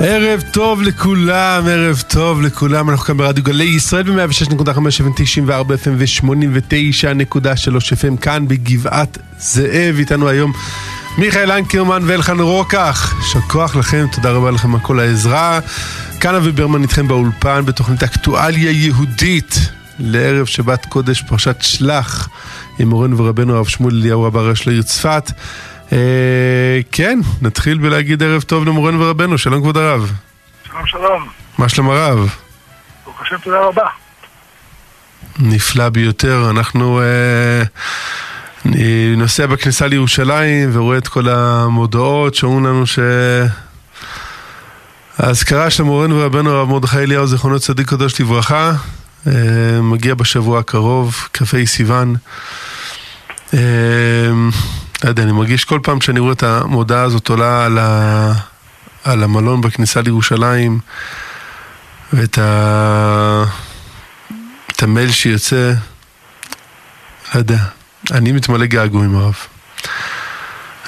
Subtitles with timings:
[0.00, 5.50] ערב טוב לכולם, ערב טוב לכולם, אנחנו כאן ברדיו גלי ישראל ב-106.5 ו-94
[5.84, 10.52] FM ו-89.3 FM כאן בגבעת זאב, איתנו היום
[11.18, 15.60] מיכאל אנקרמן ואלחן רוקח, יישר כוח לכם, תודה רבה לכם על כל העזרה.
[16.20, 22.28] כאן אבי ברמן איתכם באולפן בתוכנית אקטואליה יהודית לערב שבת קודש פרשת שלח
[22.78, 25.32] עם מורנו ורבנו הרב שמואל אליהו רב הראש לעיר צפת.
[25.92, 30.12] אה, כן, נתחיל בלהגיד ערב טוב למורנו ורבנו, שלום כבוד הרב.
[30.66, 31.28] שלום שלום,
[31.58, 32.34] מה שלום הרב?
[33.04, 33.86] ברוך השם תודה רבה.
[35.38, 37.00] נפלא ביותר, אנחנו...
[37.00, 37.62] אה,
[38.66, 42.98] אני נוסע בכניסה לירושלים ורואה את כל המודעות שאומרים לנו ש...
[45.18, 48.72] האזכרה של מורנו ורבנו הרב מרדכי אליהו זיכרונו צדיק קדוש לברכה
[49.26, 49.32] אה,
[49.82, 52.16] מגיע בשבוע הקרוב, כ"ה סיוון.
[55.04, 58.32] לא יודע, אני מרגיש כל פעם שאני רואה את המודעה הזאת עולה על, ה...
[59.04, 60.78] על המלון בכניסה לירושלים
[62.12, 63.44] ואת ה...
[64.72, 65.72] את המייל שיוצא,
[67.34, 67.58] לא יודע,
[68.10, 69.34] אני מתמלא געגועים הרב.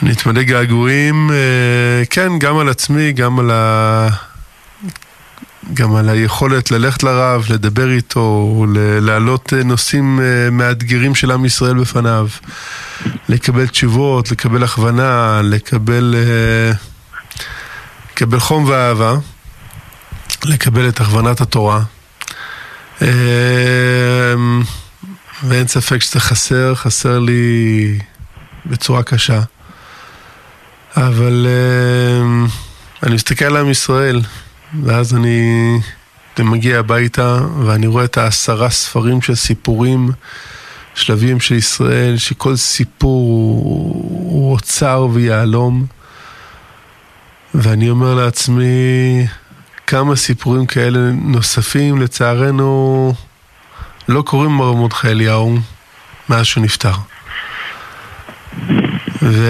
[0.02, 4.08] אני מתמלא געגועים, אה, כן, גם על עצמי, גם על ה...
[5.74, 8.64] גם על היכולת ללכת לרב, לדבר איתו,
[9.00, 12.28] להעלות נושאים אה, מאתגרים של עם ישראל בפניו,
[13.28, 16.72] לקבל תשובות, לקבל הכוונה, לקבל, אה,
[18.12, 19.14] לקבל חום ואהבה,
[20.44, 21.82] לקבל את הכוונת התורה.
[23.02, 23.08] אה,
[25.44, 27.98] ואין ספק שזה חסר, חסר לי
[28.66, 29.40] בצורה קשה.
[30.96, 31.46] אבל
[33.02, 34.20] אני מסתכל על עם ישראל,
[34.82, 35.78] ואז אני
[36.38, 40.10] מגיע הביתה ואני רואה את העשרה ספרים של סיפורים,
[40.94, 43.20] שלבים של ישראל, שכל סיפור
[44.08, 45.86] הוא אוצר ויהלום.
[47.54, 49.26] ואני אומר לעצמי,
[49.86, 53.14] כמה סיפורים כאלה נוספים, לצערנו,
[54.08, 55.58] לא קוראים מר מרדכי אליהו
[56.28, 56.94] מאז שהוא נפטר.
[59.22, 59.46] ו...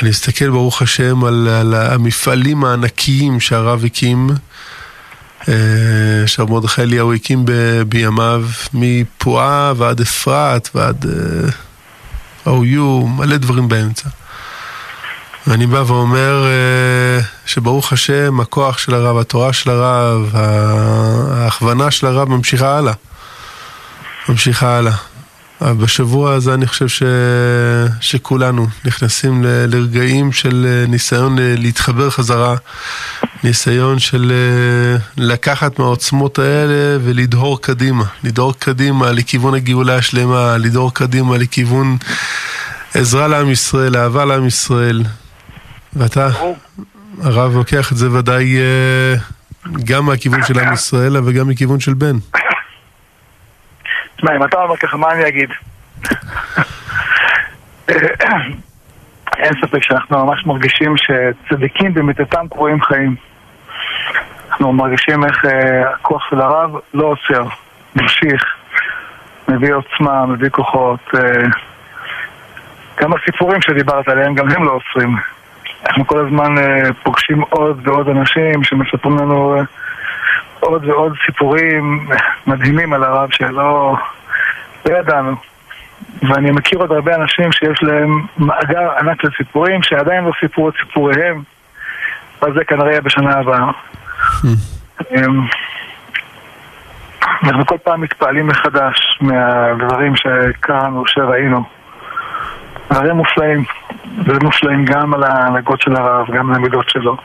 [0.00, 4.30] אני אסתכל ברוך השם על, על המפעלים הענקיים שהרב הקים,
[5.48, 5.54] אה,
[6.26, 7.52] שהרב מרדכי אליהו הקים ב,
[7.88, 8.44] בימיו,
[8.74, 14.08] מפועה ועד אפרת ועד אה, OU, מלא דברים באמצע.
[15.46, 22.28] ואני בא ואומר אה, שברוך השם, הכוח של הרב, התורה של הרב, ההכוונה של הרב
[22.28, 22.92] ממשיכה הלאה.
[24.28, 25.11] ממשיכה הלאה.
[25.60, 27.02] בשבוע הזה אני חושב ש...
[28.00, 29.46] שכולנו נכנסים ל...
[29.46, 32.56] לרגעים של אה, ניסיון אה, להתחבר חזרה,
[33.44, 41.38] ניסיון של אה, לקחת מהעוצמות האלה ולדהור קדימה, לדהור קדימה לכיוון הגאולה השלמה, לדהור קדימה
[41.38, 41.96] לכיוון
[42.94, 45.02] עזרה לעם ישראל, אהבה לעם ישראל.
[45.92, 46.28] ואתה,
[47.22, 48.56] הרב, לוקח את זה ודאי
[49.84, 52.16] גם מהכיוון של עם ישראל, אבל גם מכיוון של בן.
[54.22, 55.50] תשמע, אם אתה אומר ככה, מה אני אגיד?
[59.38, 63.16] אין ספק שאנחנו ממש מרגישים שצדיקים במיטתם קרויים חיים.
[64.50, 67.44] אנחנו מרגישים איך אה, הכוח של הרב לא עוצר,
[67.96, 68.44] ממשיך,
[69.48, 71.00] מביא עוצמה, מביא כוחות.
[71.14, 71.20] אה,
[73.00, 75.16] גם הסיפורים שדיברת עליהם, גם הם לא עוצרים.
[75.86, 79.62] אנחנו כל הזמן אה, פוגשים עוד ועוד אנשים שמספרים לנו...
[80.62, 82.08] עוד ועוד סיפורים
[82.46, 83.96] מדהימים על הרב שלא
[84.86, 85.36] לא ידענו.
[86.22, 90.74] ואני מכיר עוד הרבה אנשים שיש להם מאגר ענק של סיפורים שעדיין לא סיפרו את
[90.86, 91.42] סיפוריהם,
[92.42, 93.70] אבל זה כנראה יהיה בשנה הבאה.
[95.10, 95.46] אמ,
[97.42, 101.64] אנחנו כל פעם מתפעלים מחדש מהדברים שקראנו, שראינו.
[102.90, 103.64] דברים מופלאים,
[104.18, 107.16] דברים מופלאים גם על ההנהגות של הרב, גם על המידות שלו.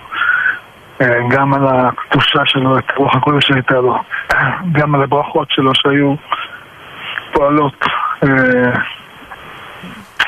[1.02, 3.98] אה, גם על הקדושה שלו, את רוח הקודש שהייתה לו,
[4.72, 6.16] גם על הברכות שלו שהיו
[7.32, 7.86] פועלות
[8.24, 8.72] אה,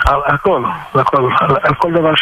[0.05, 0.63] על הכל,
[0.93, 1.29] על הכל,
[1.63, 2.13] על, כל דבר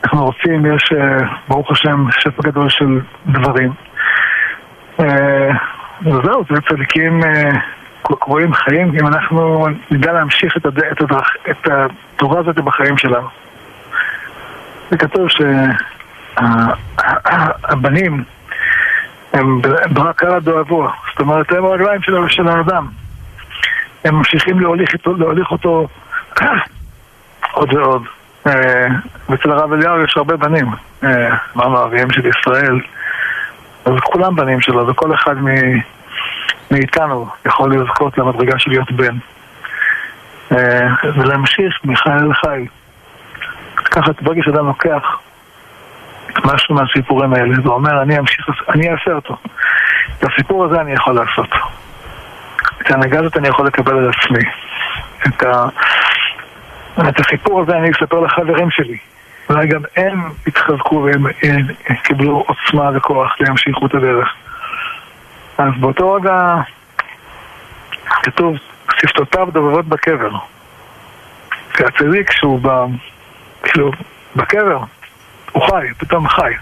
[0.00, 3.72] שאנחנו רוצים, יש אה, ברוך השם שפע גדול של דברים.
[6.02, 7.20] וזהו, זה צדיקים
[8.02, 13.28] קרואים חיים, אם אנחנו נדע להמשיך את, את, הדרך, את התורה הזאת בחיים שלנו.
[14.90, 15.40] זה כתוב ש...
[17.64, 18.24] הבנים
[19.32, 19.60] הם
[19.90, 22.86] ברק ארד אוהבו, זאת אומרת הם הרגליים של האדם.
[24.04, 25.88] הם ממשיכים להוליך, אותו
[27.52, 28.02] עוד ועוד.
[28.46, 28.86] אה,
[29.28, 30.66] ואצל הרב אליהו יש הרבה בנים,
[31.04, 32.80] אה, אמרנו אביהם של ישראל,
[33.84, 35.34] אז כולם בנים שלו, וכל אחד
[36.70, 39.16] מאיתנו יכול לזכות למדרגה של להיות בן.
[40.52, 42.66] אה, ולהמשיך מחי אל חי.
[43.78, 45.20] לקחת, ברגע שאדם לוקח
[46.44, 49.36] משהו מהסיפורים האלה, ואומר, אני אמשיך, אני אעשה אותו.
[50.18, 51.48] את הסיפור הזה אני יכול לעשות.
[52.82, 54.50] את ההנהגה הזאת אני יכול לקבל על עצמי.
[55.26, 55.66] את, ה...
[57.08, 58.98] את הסיפור הזה אני אספר לחברים שלי.
[59.48, 61.26] אולי גם הם יתחזקו והם
[62.02, 64.34] קיבלו עוצמה וכוח וימשיכו את הדרך.
[65.58, 66.54] אז באותו רגע
[68.22, 68.56] כתוב,
[69.00, 70.30] שפתותיו דובבות בקבר.
[71.74, 72.68] כי הצדיק שהוא ב...
[73.62, 73.90] כאילו,
[74.36, 74.78] בקבר,
[75.54, 76.52] הוא חי, פתאום חי.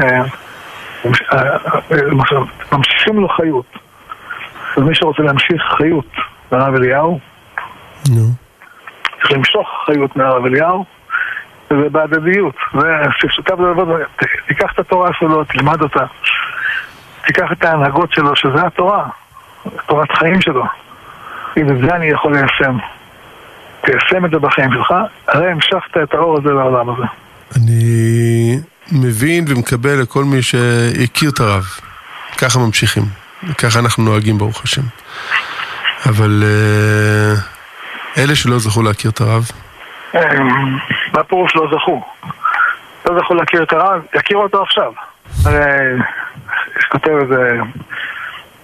[0.00, 0.22] אה,
[1.32, 1.56] אה,
[1.92, 1.96] אה,
[2.72, 3.66] ממשיכים לו חיות.
[4.76, 6.06] ומי שרוצה להמשיך חיות
[6.52, 7.20] מהרב אליהו,
[9.18, 10.84] צריך למשוך חיות מהרב אליהו,
[11.70, 12.54] וזה בהדדיות.
[12.72, 12.88] זה
[14.46, 16.04] תיקח את התורה שלו, תלמד אותה.
[17.26, 19.08] תיקח את ההנהגות שלו, שזה התורה,
[19.86, 20.64] תורת חיים שלו.
[21.56, 22.76] אם את זה אני יכול ליישם.
[23.80, 24.94] תיישם את זה בחיים שלך,
[25.28, 27.06] הרי המשכת את האור הזה לעולם הזה.
[27.56, 28.60] אני
[28.92, 31.64] מבין ומקבל לכל מי שהכיר את הרב.
[32.38, 33.02] ככה ממשיכים.
[33.58, 34.82] ככה אנחנו נוהגים, ברוך השם.
[36.08, 37.34] אבל אה,
[38.22, 39.50] אלה שלא זכו להכיר את הרב?
[41.12, 42.02] מה פירוש לא זכו?
[43.06, 44.92] לא זכו להכיר את הרב, יכירו אותו עכשיו.
[45.44, 45.62] הרי
[46.90, 47.58] כותב איזה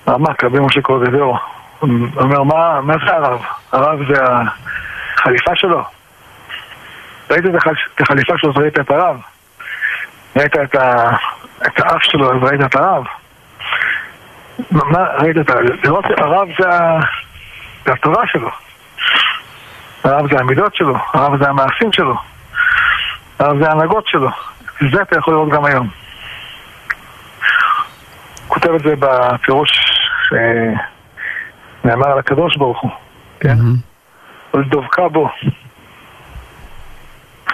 [0.08, 1.38] רמק, רבי משה קורדדור.
[1.78, 2.42] הוא אומר,
[2.82, 3.40] מה זה הרב?
[3.72, 4.22] הרב זה
[5.16, 5.84] החליפה שלו.
[7.32, 9.20] ראית את החליפה שלו, אז ראית את הרב.
[10.36, 11.16] ראית את, ה...
[11.66, 13.04] את האף שלו, אז ראית את הרב.
[14.70, 15.54] מה, ראית את ה...
[15.84, 17.00] לראות הרב זה, ה...
[17.84, 18.50] זה התורה שלו.
[20.04, 22.14] הרב זה המידות שלו, הרב זה המעשים שלו,
[23.38, 24.30] הרב זה ההנהגות שלו.
[24.92, 25.88] זה אתה יכול לראות גם היום.
[28.48, 29.70] כותב את זה בפירוש
[30.28, 32.90] שנאמר על הקדוש ברוך הוא,
[33.40, 33.54] כן?
[34.54, 35.28] ולדבקה בו.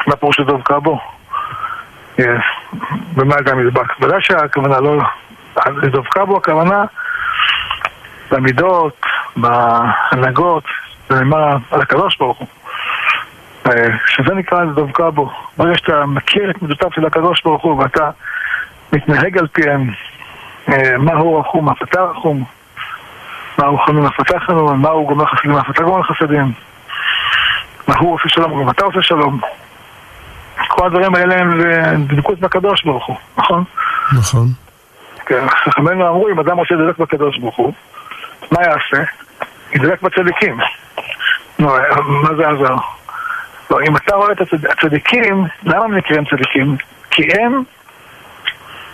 [0.09, 1.01] מה פירוש לדבקה בו?
[3.17, 4.01] במה זה המדבק?
[4.01, 5.03] ודאי שהכוונה לא...
[5.83, 6.85] לדבקה בו הכוונה
[8.31, 9.07] במידות,
[9.37, 10.65] בהנהגות,
[11.09, 12.47] זה נאמר על הקדוש ברוך הוא.
[13.67, 15.31] אה, שזה נקרא לדבקה בו.
[15.57, 18.11] ברגע שאתה מכיר את מידותיו של הקדוש ברוך הוא ואתה
[18.93, 19.91] מתנהג על פיהם,
[20.69, 22.45] אה, מה הוא רחום, אתה רחום,
[23.59, 26.53] מה הוא חנון, אתה חנון, מה הוא גומר חסדים, אתה גומר חסדים,
[27.89, 29.41] מה הוא עושה שלום, גם אתה עושה שלום.
[30.79, 33.65] כל הדברים האלה הם דבקות בקדוש ברוך הוא, נכון?
[34.19, 34.49] נכון.
[35.27, 37.73] כן, חכמינו אמרו, אם אדם רוצה לדלק בקדוש ברוך הוא,
[38.51, 39.11] מה יעשה?
[39.73, 40.59] ידלק בצדיקים.
[41.59, 41.69] נו,
[42.07, 42.75] מה זה עזר?
[43.71, 44.41] לא, אם אתה רואה את
[44.71, 46.77] הצדיקים, למה הם נקראים צדיקים?
[47.11, 47.63] כי הם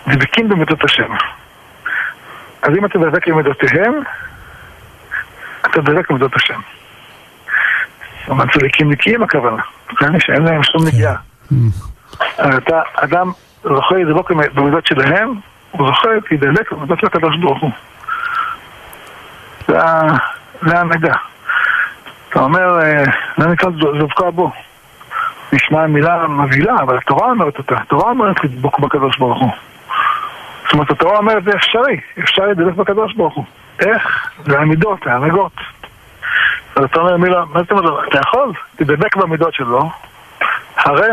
[0.09, 1.13] דבקים במידות השם.
[2.63, 3.93] אז אם אתה דבק במידותיהם,
[5.61, 6.61] אתה דבק במידות השם.
[8.25, 9.63] כלומר, צדיקים נקיים הכוונה,
[9.99, 10.21] כן?
[10.21, 11.15] שאין להם שום נגיעה.
[12.59, 15.35] אתה, אדם זוכה לדבוק במידות שלהם,
[15.71, 17.71] הוא זוכה להידלק במידות של הקדוש ברוך הוא.
[20.63, 21.15] זה ההנהגה.
[22.29, 23.05] אתה אומר, אה,
[23.39, 23.71] זה נקרא
[24.01, 24.51] דבקה בו.
[25.53, 27.75] נשמע מילה מבהילה, אבל התורה אומרת אותה.
[27.77, 29.51] התורה אומרת לדבוק בקדוש ברוך הוא.
[30.65, 33.45] זאת אומרת, התורה אומרת זה אפשרי, אפשר לדבק בקדוש ברוך הוא.
[33.81, 34.31] איך?
[34.45, 35.53] זה המידות, ההנהגות.
[36.77, 38.09] אז אתה אומר מילה, מה זאת אומרת?
[38.09, 39.91] אתה יכול, תדבק במידות שלו,
[40.77, 41.09] הרי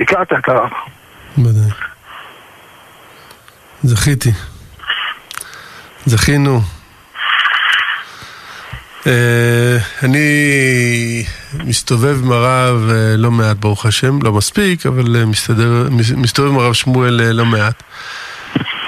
[0.00, 0.70] הכרת את הרב.
[1.38, 1.70] ודאי.
[3.82, 4.32] זכיתי.
[6.06, 6.60] זכינו.
[9.06, 15.88] אה, אני מסתובב עם הרב אה, לא מעט, ברוך השם, לא מספיק, אבל אה, מסתדר,
[16.16, 17.82] מסתובב עם הרב שמואל לא מעט.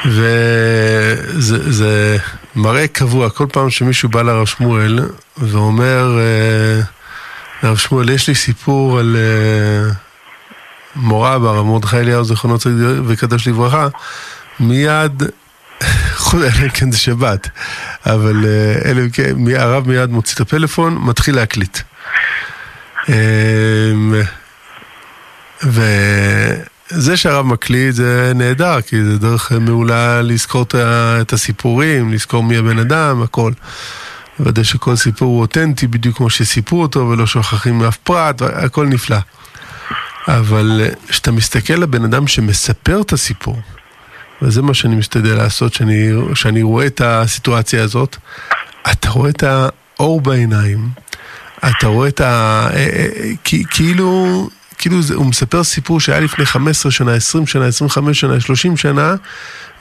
[0.06, 2.18] וזה
[2.56, 4.98] מראה קבוע, כל פעם שמישהו בא לרב שמואל
[5.38, 6.18] ואומר,
[7.62, 9.16] לרב שמואל, יש לי סיפור על
[10.96, 12.76] מורה ברב מרדכי אליהו, זכרונו צדיק
[13.06, 13.88] וקדוש לברכה,
[14.60, 15.22] מיד
[16.34, 17.48] אלא אם כן זה שבת,
[18.06, 21.78] אבל אה, אלא אם כן, הרב מיד מוציא את הפלאפון, מתחיל להקליט.
[23.08, 24.14] אמ,
[25.62, 30.66] וזה שהרב מקליט זה נהדר, כי זה דרך מעולה לזכור
[31.20, 33.52] את הסיפורים, לזכור מי הבן אדם, הכל.
[34.40, 39.16] לוודא שכל סיפור הוא אותנטי, בדיוק כמו שסיפרו אותו, ולא שוכחים מאף פרט, הכל נפלא.
[40.28, 43.60] אבל אה, כשאתה מסתכל לבן אדם שמספר את הסיפור,
[44.42, 48.16] וזה מה שאני משתדל לעשות, שאני, שאני רואה את הסיטואציה הזאת.
[48.92, 50.88] אתה רואה את האור בעיניים,
[51.58, 52.24] אתה רואה את ה...
[52.74, 58.20] אה, אה, כאילו, כאילו זה, הוא מספר סיפור שהיה לפני 15 שנה, 20 שנה, 25
[58.20, 59.14] שנה, 30 שנה,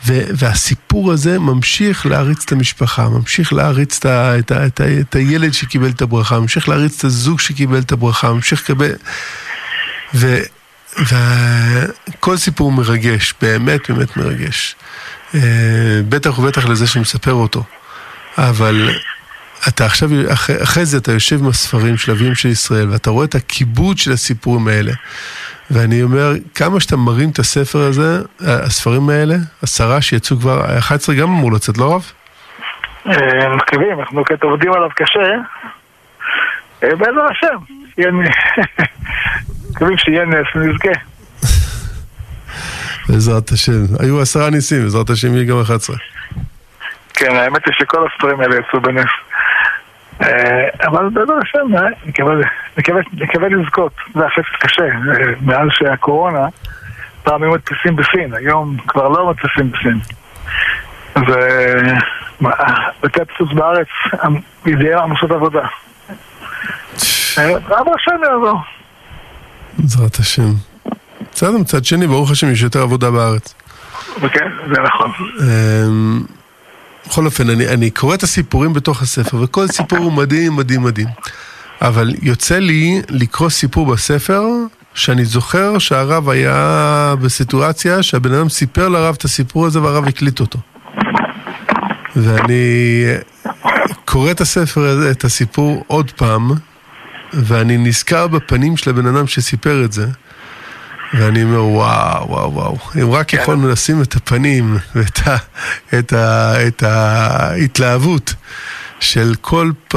[0.05, 4.99] ו, והסיפור הזה ממשיך להריץ את המשפחה, ממשיך להריץ את, ה, את, ה, את, ה,
[4.99, 8.91] את הילד שקיבל את הברכה, ממשיך להריץ את הזוג שקיבל את הברכה, ממשיך לקבל...
[10.99, 14.75] וכל סיפור מרגש, באמת באמת מרגש.
[15.35, 15.39] אה,
[16.09, 17.63] בטח ובטח לזה שמספר אותו.
[18.37, 18.89] אבל
[19.67, 23.25] אתה עכשיו, אחרי, אחרי זה אתה יושב עם הספרים של אביהם של ישראל, ואתה רואה
[23.25, 24.91] את הכיבוד של הסיפורים האלה.
[25.71, 31.27] ואני אומר, כמה שאתה מרים את הספר הזה, הספרים האלה, עשרה שיצאו כבר, 11 גם
[31.27, 32.11] אמור לצאת, לא רב?
[33.07, 35.19] אה, מקווים, אנחנו כעת עובדים עליו קשה.
[36.83, 37.57] אה, בעזר השם,
[39.75, 40.89] מקווים שיהיה נס ונזכה.
[43.09, 43.71] בעזרת השם.
[43.99, 45.95] היו עשרה ניסים, בעזרת השם יהיה גם 11.
[47.13, 49.09] כן, האמת היא שכל הספרים האלה יצאו בנס.
[50.21, 51.67] אה, אבל בעזר השם,
[53.13, 53.93] נקווה לזכות.
[54.13, 54.83] זה החפץ קשה.
[55.41, 56.47] מאז שהקורונה,
[57.23, 59.99] פעם היו מדפיסים בסין, היום כבר לא מדפיסים בסין.
[61.15, 63.87] ובתי הדפוס בארץ,
[64.65, 65.67] ידיעה עמוסות עבודה.
[67.37, 68.74] אבא השם יעזור.
[69.77, 70.53] בעזרת השם.
[71.33, 73.53] בסדר, מצד שני, ברוך השם, יש יותר עבודה בארץ.
[74.21, 75.11] כן, זה נכון.
[75.41, 76.23] אמ,
[77.07, 81.07] בכל אופן, אני, אני קורא את הסיפורים בתוך הספר, וכל סיפור הוא מדהים, מדהים, מדהים.
[81.81, 84.43] אבל יוצא לי לקרוא סיפור בספר,
[84.93, 90.59] שאני זוכר שהרב היה בסיטואציה שהבן אדם סיפר לרב את הסיפור הזה והרב הקליט אותו.
[92.15, 93.03] ואני
[94.05, 96.51] קורא את הספר הזה, את הסיפור עוד פעם,
[97.43, 100.05] ואני נזכר בפנים של הבן אדם שסיפר את זה,
[101.13, 103.37] ואני אומר, וואו, וואו, וואו, אם רק כן.
[103.41, 105.35] יכולנו לשים את הפנים ואת ה,
[105.99, 108.33] את ה, את ההתלהבות
[108.99, 109.95] של כל פ,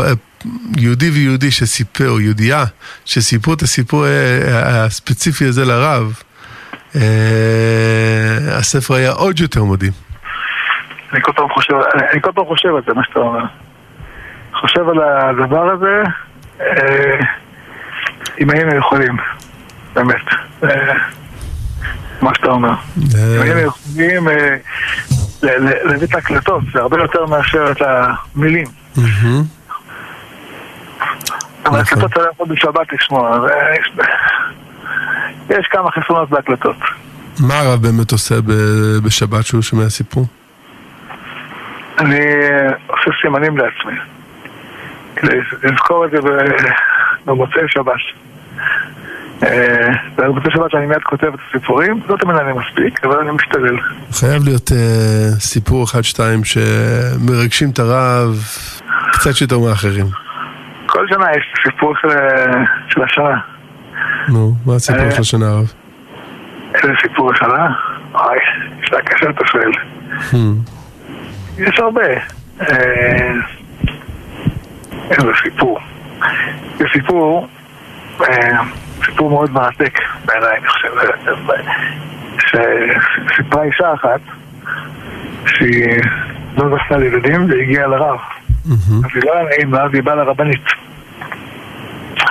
[0.76, 2.64] יהודי ויהודי שסיפר, או יהודייה,
[3.04, 4.04] שסיפרו את הסיפור
[4.52, 6.22] הספציפי הזה לרב,
[6.96, 9.92] אה, הספר היה עוד יותר מדהים.
[11.12, 11.74] אני כל פעם חושב,
[12.12, 13.44] אני כל פעם חושב על זה, מה שאתה אומר.
[14.60, 16.12] חושב על הדבר הזה, אה,
[18.40, 19.16] אם היינו יכולים,
[19.94, 20.24] באמת.
[20.64, 20.94] אה,
[22.22, 22.68] מה שאתה אומר.
[22.70, 23.36] אה.
[23.36, 24.28] אם היינו יכולים
[25.42, 28.66] להביא את ההקלטות, זה הרבה יותר מאשר את המילים.
[31.66, 33.46] אבל הקלטות אתה יכול בשבת לשמוע,
[35.50, 36.76] יש כמה חסרונות בהקלטות.
[37.40, 38.34] מה הרב באמת עושה
[39.04, 40.26] בשבת שהוא שומע סיפור?
[41.98, 42.20] אני
[42.86, 43.98] עושה סימנים לעצמי.
[45.62, 46.16] לזכור את זה
[47.26, 47.94] במוצאי שבת.
[50.16, 53.76] במוצאי שבת שאני מיד כותב את הסיפורים, לא תמיד אני מספיק, אבל אני משתדל.
[54.12, 58.34] חייב להיות אה, סיפור אחד-שתיים שמרגשים את הרב
[59.12, 60.06] קצת יותר מאחרים.
[60.86, 61.94] כל שנה יש סיפור
[62.88, 63.38] של השנה.
[64.28, 65.72] נו, מה הסיפור אה, של השנה הרב?
[66.74, 67.68] איזה סיפור השנה?
[68.14, 68.38] אוי,
[68.82, 69.70] יש לה קשה אתה שואל.
[70.30, 70.70] Hmm.
[71.58, 72.02] יש הרבה.
[75.10, 75.78] אה, איזה סיפור.
[76.78, 77.48] זה סיפור,
[78.20, 78.60] אה,
[79.04, 80.88] סיפור מאוד מרתק בעיניי, אני חושב,
[82.38, 84.20] שסיפרה אישה אחת
[85.46, 86.00] שהיא
[86.56, 88.18] לא זכתה לילדים והגיעה לרב.
[89.04, 90.64] אז היא לא היה נעים, ואז היא באה לרבנית.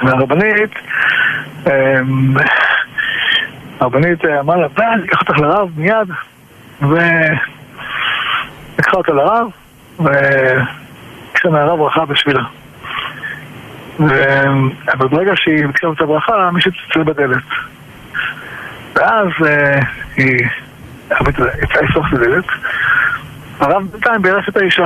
[0.06, 0.72] והרבנית,
[1.68, 2.34] אמ,
[3.80, 6.10] הרבנית אמרה לה, אני אקח אותך לרב מיד,
[6.82, 7.38] ולקחה
[8.98, 9.48] אותה לרב,
[10.00, 12.44] וביקשה מהרב ברכה בשבילה.
[14.94, 17.44] אבל ברגע שהיא ביקשה את הברכה, מישהו צלצל בדלת.
[18.96, 19.80] ואז אה,
[20.16, 20.48] היא
[21.64, 22.46] יצאה לפתוח את הדלת,
[23.60, 24.86] הרב בינתיים בירך את האישה.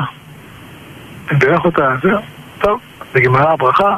[1.31, 2.19] בירך אותה, זהו,
[2.59, 2.79] טוב,
[3.15, 3.97] נגמרה הברכה,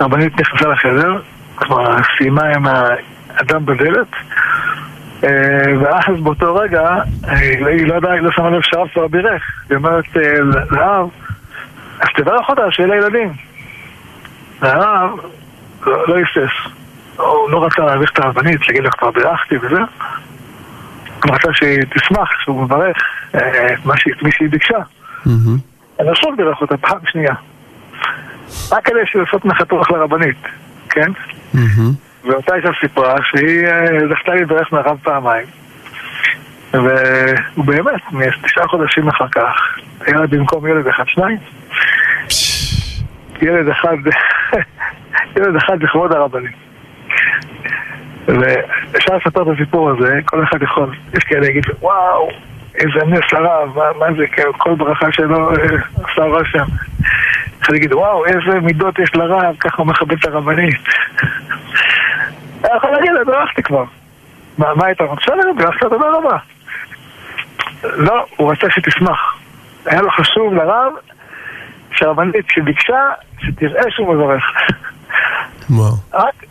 [0.00, 1.20] הרבנית נכנסה לחדר,
[1.56, 4.08] כבר סיימה עם האדם בדלת,
[5.24, 6.82] אה, ואז באותו רגע,
[7.28, 10.04] אה, היא לא ידעה, לא שמה לב שהרב כבר בירך, היא אומרת
[10.70, 11.08] לרב,
[12.00, 13.32] אז תברך אותה, שיהיה לה ילדים.
[14.60, 15.10] והרב
[15.86, 16.52] לא היסס.
[17.16, 19.80] הוא לא רצה להביך את הרבנית, להגיד לה כבר בירכתי וזה.
[21.24, 22.96] הוא רצה שהיא תשמח שהוא מברך
[23.34, 24.78] אה, את מי שהיא ביקשה.
[26.00, 27.34] אני עכשיו בירך אותה פעם שנייה.
[28.72, 30.36] רק כדי לעשות נחתוך לרבנית,
[30.90, 31.10] כן?
[32.24, 35.46] ואותה אישה סיפרה שהיא אה, זכתה להתברך מהרב פעמיים.
[36.72, 38.00] והוא באמת,
[38.42, 41.38] תשעה חודשים אחר כך, היה במקום ילד אחד שניים.
[43.42, 43.96] ילד אחד,
[45.36, 46.52] ילד אחד לכבוד הרבנים.
[48.28, 52.30] ואפשר לספר את הסיפור הזה, כל אחד יכול, יש כאלה יגיד, וואו,
[52.74, 54.24] איזה נס הרב, מה, מה זה,
[54.58, 55.54] כל ברכה שלו אה,
[55.94, 56.64] עשה רושם.
[57.62, 60.84] אחד יגיד, וואו, איזה מידות יש לרב, ככה הוא מכבד את הרבנית.
[62.64, 63.84] אני יכול להגיד, ברכתי כבר.
[64.58, 65.22] מה, מה היית רוצה?
[65.22, 66.36] בסדר, ברכת תודה רבה.
[67.84, 69.38] לא, הוא רצה שתשמח.
[69.86, 70.92] היה לו חשוב לרב
[71.94, 74.44] שהרבנית שביקשה, שתראה שהוא מברך.
[75.70, 75.94] וואו.
[76.14, 76.44] רק,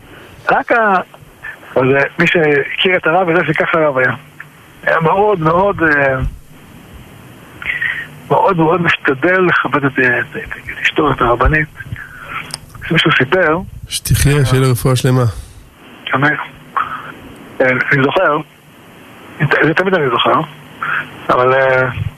[0.50, 0.72] רק
[1.76, 4.12] אז אה, מי שהכיר את הרב יודע שככה הרב היה.
[4.82, 6.16] היה מאוד מאוד אה,
[8.30, 9.92] מאוד מאוד משתדל לכבד את
[10.82, 11.68] אשתו, את הרבנית.
[12.90, 13.58] מישהו סיפר...
[13.88, 15.24] שתחיה, שיהיה לו רפואה שלמה.
[16.14, 16.34] אמן.
[17.60, 18.38] אני זוכר,
[19.38, 20.40] זה תמיד אני זוכר,
[21.28, 21.54] אבל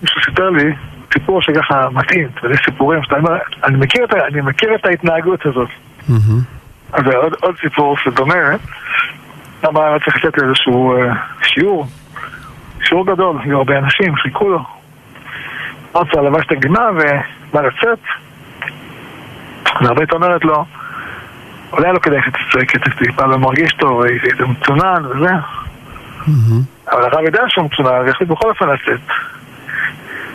[0.03, 0.73] מישהו סיפר לי
[1.13, 5.47] סיפור שככה מתאים, אתה יודע, סיפורים שאתה אומר, אני מכיר את, אני מכיר את ההתנהגות
[5.47, 5.69] הזאת.
[6.93, 8.35] אז עוד, עוד סיפור שדומה,
[9.65, 11.87] למה צריך לתת איזשהו uh, שיעור,
[12.83, 14.59] שיעור גדול, היו הרבה אנשים, חיכו לו.
[15.95, 17.99] רצה לבש את הגלימה ובא לצאת,
[19.81, 20.65] והרבית אומרת לו,
[21.73, 24.03] אולי לא כדאי שתצא כי אתה טיפה לא מרגיש טוב,
[24.39, 25.35] זה מצונן וזה.
[26.93, 29.01] אבל הרב יודע שהוא מצונן, והחליט בכל אופן לצאת.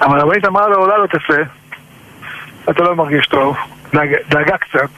[0.02, 1.42] אבל הרבנית אמרה לו, אולי לא תצא,
[2.70, 3.58] אתה לא מרגיש טוב,
[4.30, 4.90] דאגה קצת,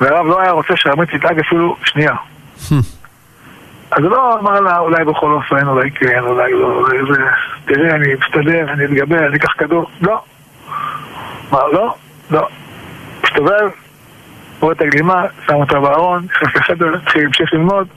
[0.00, 2.14] והרב לא היה רוצה שהרבנית תדאג אפילו שנייה.
[3.90, 7.22] אז הוא לא אמר לה, אולי בכל אופן, אולי כן, אולי לא, זה,
[7.64, 9.90] תראה, אני מסתדר, אני אתגבר, אני אקח כדור.
[10.00, 10.22] לא.
[11.52, 11.94] אמר, לא,
[12.30, 12.48] לא.
[13.24, 13.70] מסתובב,
[14.60, 17.88] רואה את הגלימה, שם אותה בארון, נכנס לחדר, התחיל להמשיך ללמוד.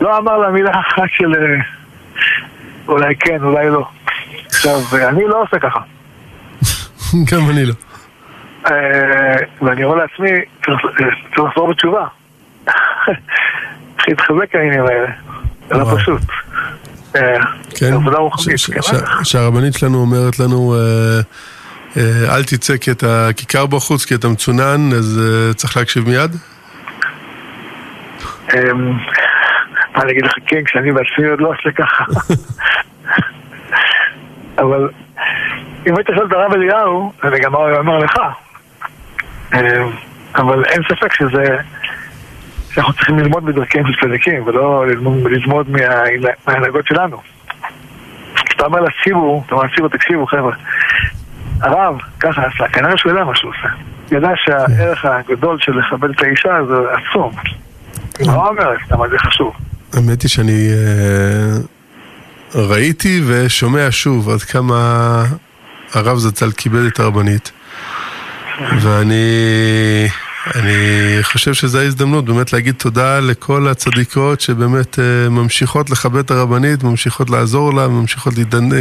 [0.00, 1.60] לא אמר לה מילה אחת של אה,
[2.88, 3.88] אולי כן, אולי לא.
[4.46, 5.80] עכשיו, אני לא עושה ככה.
[7.32, 7.74] גם אני לא.
[8.70, 10.30] אה, ואני רואה לעצמי,
[10.64, 10.80] צריך
[11.38, 12.06] לחזור בתשובה.
[13.96, 15.08] צריך להתחזק העניינים האלה.
[15.68, 16.22] זה לא פשוט.
[17.16, 17.20] אה,
[17.76, 17.92] כן,
[18.74, 18.80] כן
[19.24, 20.74] שהרבנית שלנו אומרת לנו,
[21.96, 25.20] אה, אל תצא כי אתה כיכר בחוץ, כי אתה מצונן, אז
[25.56, 26.36] צריך להקשיב מיד?
[28.54, 28.92] אמ,
[29.96, 32.04] מה אני אגיד לך, כן, כשאני בעצמי עוד לא עושה ככה.
[34.58, 34.88] אבל
[35.86, 38.16] אם היית שואל את הרב אליהו, אני גם אומר לך.
[39.54, 39.86] אה,
[40.34, 41.56] אבל אין ספק שזה...
[42.76, 44.86] שאנחנו צריכים ללמוד בדרכיהם של צדיקים, ולא
[45.24, 45.70] ללמוד,
[46.46, 47.16] מההנהגות שלנו.
[48.34, 50.52] כשאתה אומר לציבור, אתה אומר לציבור, תקשיבו חבר'ה,
[51.60, 53.68] הרב ככה עשה, כנראה שהוא יודע מה שהוא עושה.
[54.16, 57.32] ידע שהערך הגדול של לכבד את האישה זה עצום.
[58.18, 59.54] היא לא אומרת, אבל זה חשוב.
[59.94, 61.58] האמת היא שאני אה,
[62.56, 64.76] ראיתי ושומע שוב עד כמה
[65.94, 67.52] הרב זצ"ל כיבד את הרבנית.
[68.80, 70.08] ואני
[70.54, 76.84] אני חושב שזו ההזדמנות באמת להגיד תודה לכל הצדיקות שבאמת uh, ממשיכות לכבד את הרבנית,
[76.84, 78.32] ממשיכות לעזור לה, ממשיכות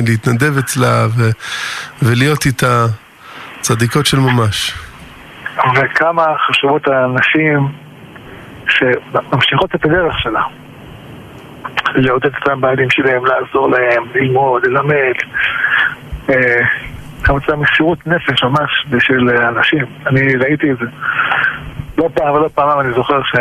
[0.08, 1.30] להתנדב אצלה ו,
[2.02, 2.86] ולהיות איתה
[3.62, 4.74] צדיקות של ממש.
[5.76, 7.68] וכמה חשובות הנשים
[8.68, 10.42] שממשיכות את הדרך שלה.
[11.96, 15.14] לעודד את הבעלים שלהם, לעזור להם, ללמוד, ללמד.
[17.24, 19.86] כמה אה, מסירות נפש ממש בשביל אנשים.
[20.08, 20.86] אני ראיתי את זה.
[21.98, 23.36] לא פעם ולא פעם אני זוכר ש...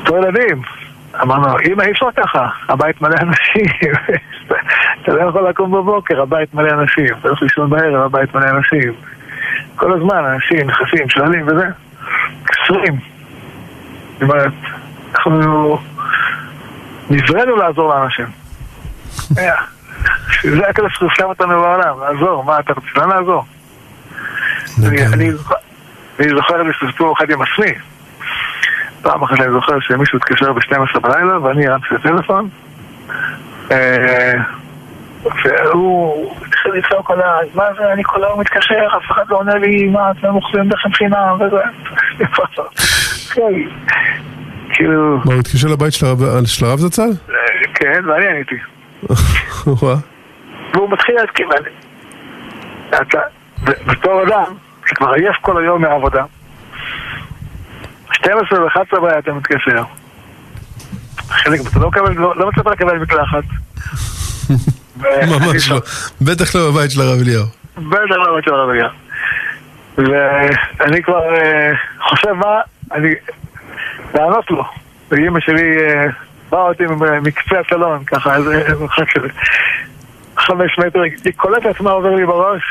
[0.00, 0.62] אותו ילדים,
[1.22, 3.66] אמרנו, אמא אי אפשר ככה, הבית מלא אנשים,
[5.02, 8.92] אתה לא יכול לקום בבוקר, הבית מלא אנשים, אתה יכול לישון בערב, הבית מלא אנשים.
[9.76, 11.66] כל הזמן אנשים נכנסים, שואלים וזה,
[12.44, 12.96] קשרים.
[14.12, 14.52] זאת אומרת,
[15.14, 15.78] אנחנו
[17.10, 18.26] נבראנו לעזור לאנשים.
[20.42, 22.86] זה הכסף ששם אותנו בעולם, לעזור, מה אתה רוצה?
[22.96, 23.44] לאן לעזור?
[26.18, 27.72] אני זוכר איזה סיפור אחד עם עצמי.
[29.02, 32.48] פעם אחת אני זוכר שמישהו התקשר ב-12 בלילה ואני הרמתי את הטלפון
[33.70, 34.32] אה,
[35.44, 39.88] והוא התחיל לצעוק עליי, מה זה, אני כל היום מתקשר, אף אחד לא עונה לי,
[39.88, 41.62] מה, אתם מוכרים דחם חינם וזה.
[44.72, 45.18] כאילו...
[45.24, 45.92] מה, הוא התקשר לבית
[46.46, 47.10] של הרב זצ"ל?
[47.74, 48.54] כן, ואני עניתי.
[50.74, 51.46] והוא מתחיל להתקיף,
[52.88, 53.18] אתה,
[53.64, 54.54] בתור אדם,
[54.86, 56.24] שכבר עייף כל היום מהעבודה,
[58.12, 59.82] 12 ו-11 בעיה אתה מתקשר.
[61.28, 63.44] חלק, אתה לא מקבל, לא, לא מצליח לקבל מקלחת.
[65.40, 65.80] ממש לא.
[66.22, 67.44] בטח לא בבית של הרב אליהו.
[67.76, 68.90] בטח לא בבית של הרב אליהו.
[69.98, 71.72] ואני כבר אה,
[72.08, 72.60] חושב מה,
[72.92, 73.08] אני,
[74.14, 74.64] לענות לו.
[75.10, 76.06] ואימא שלי אה,
[76.50, 76.84] באה אותי
[77.22, 79.28] מקצה הסלון, ככה, איזה מרחק של
[80.36, 82.62] חמש מטר, היא קולטת מה עובר לי בראש,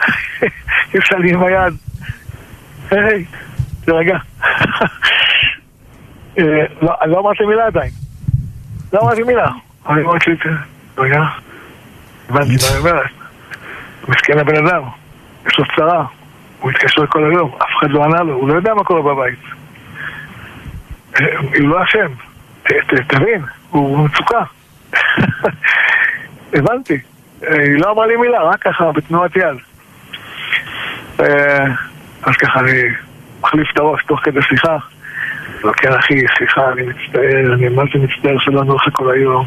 [0.92, 1.74] היא עושה לי עם היד.
[2.90, 3.24] היי,
[3.84, 4.18] תרגע.
[6.38, 7.90] אה, לא, לא אמרתי מילה עדיין.
[8.92, 9.48] לא אמרתי מילה.
[9.88, 10.36] אני אמרתי לי,
[10.98, 11.22] רגע,
[12.28, 13.10] הבנתי מה היא אומרת.
[14.08, 14.82] מסכן הבן אדם,
[15.46, 16.04] יש לו צרה,
[16.60, 19.38] הוא התקשר כל היום, אף אחד לא ענה לו, הוא לא יודע מה קורה בבית.
[21.40, 22.12] הוא לא אשם,
[23.08, 24.42] תבין, הוא במצוקה.
[26.54, 26.98] הבנתי.
[27.40, 29.56] היא לא אמרה לי מילה, רק ככה, בתנועת יד.
[32.22, 32.82] אז ככה אני
[33.40, 34.76] מחליף את הראש תוך כדי שיחה.
[35.76, 39.46] כן אחי, סליחה, אני מצטער, אני מה זה מצטער שלא ענו לך כל היום.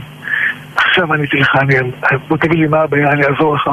[0.76, 1.76] עכשיו עניתי לך, אני,
[2.28, 3.70] בוא תגיד לי מה הבעיה, אני אעזור לך.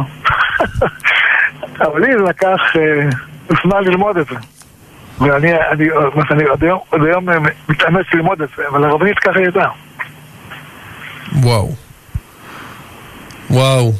[1.86, 3.08] אבל לי זה לקח אה,
[3.62, 4.36] זמן ללמוד את זה.
[5.22, 5.88] ואני אני,
[6.30, 9.70] אני עד היום, עד היום אה, מתאמץ ללמוד את זה, אבל הרבנית ככה ידעה.
[11.32, 11.74] וואו.
[13.50, 13.92] וואו.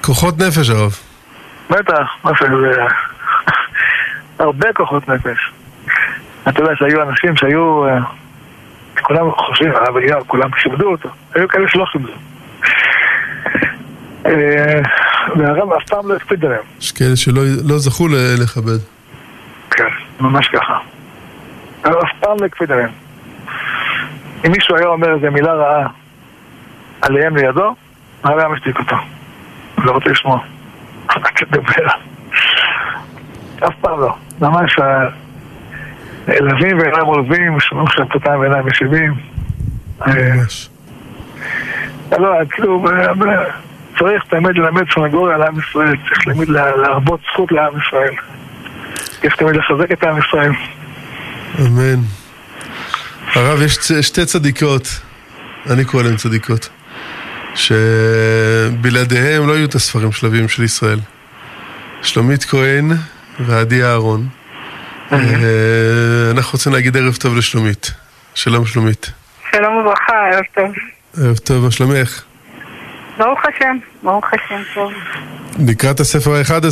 [0.00, 0.92] כוחות נפש הרב.
[1.70, 2.46] בטח, מה זה,
[4.44, 5.52] הרבה כוחות נפש.
[6.48, 7.98] אתה יודע שהיו אנשים שהיו, אה,
[9.02, 12.12] כולם חושבים, הרב אליהו, כולם כיבדו אותו, היו כאלה שלא כיבדו.
[14.26, 14.80] אה,
[15.36, 16.62] והרב אף פעם לא הקפיד עליהם.
[16.80, 18.08] יש כאלה שלא לא זכו
[18.42, 18.99] לכבד.
[20.20, 20.78] ממש ככה.
[21.82, 22.90] אף פעם לא הקפיד עליהם.
[24.46, 25.88] אם מישהו היה אומר איזה מילה רעה
[27.02, 27.74] עליהם לידו,
[28.24, 28.96] הרב היה משתיק אותו.
[29.78, 30.38] לא רוצה לשמוע.
[31.16, 31.86] רק לדבר.
[33.58, 34.14] אף פעם לא.
[34.40, 34.76] ממש
[36.28, 39.14] לווים ואינם עולבים, שומעים חלקותם ואינם משיבים.
[40.06, 40.68] ממש.
[42.18, 42.84] לא, כאילו,
[43.98, 48.14] צריך תמיד ללמד סנגוריה על עם ישראל, צריך תמיד להרבות זכות לעם ישראל.
[49.22, 50.52] צריך תמיד לחזק את עם ישראל.
[51.58, 52.00] אמן.
[53.34, 54.88] הרב, יש שתי צדיקות,
[55.70, 56.68] אני קורא להן צדיקות,
[57.54, 60.98] שבלעדיהם לא יהיו את הספרים שלבים של ישראל.
[62.02, 62.90] שלומית כהן
[63.40, 64.28] ועדי אהרון.
[65.12, 65.18] אה,
[66.30, 67.90] אנחנו רוצים להגיד ערב טוב לשלומית.
[68.34, 69.10] שלום שלומית.
[69.52, 70.74] שלום וברכה, ערב טוב.
[71.16, 72.22] ערב טוב, מה שלומך?
[73.20, 74.92] ברוך השם, ברוך השם טוב.
[75.68, 76.70] לקראת הספר ה-11.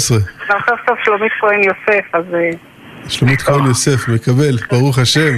[0.48, 2.24] סוף סוף שלומית כהן יוסף, אז...
[2.34, 2.50] אה,
[3.08, 5.36] שלומית כהן יוסף, מקבל, ברוך השם.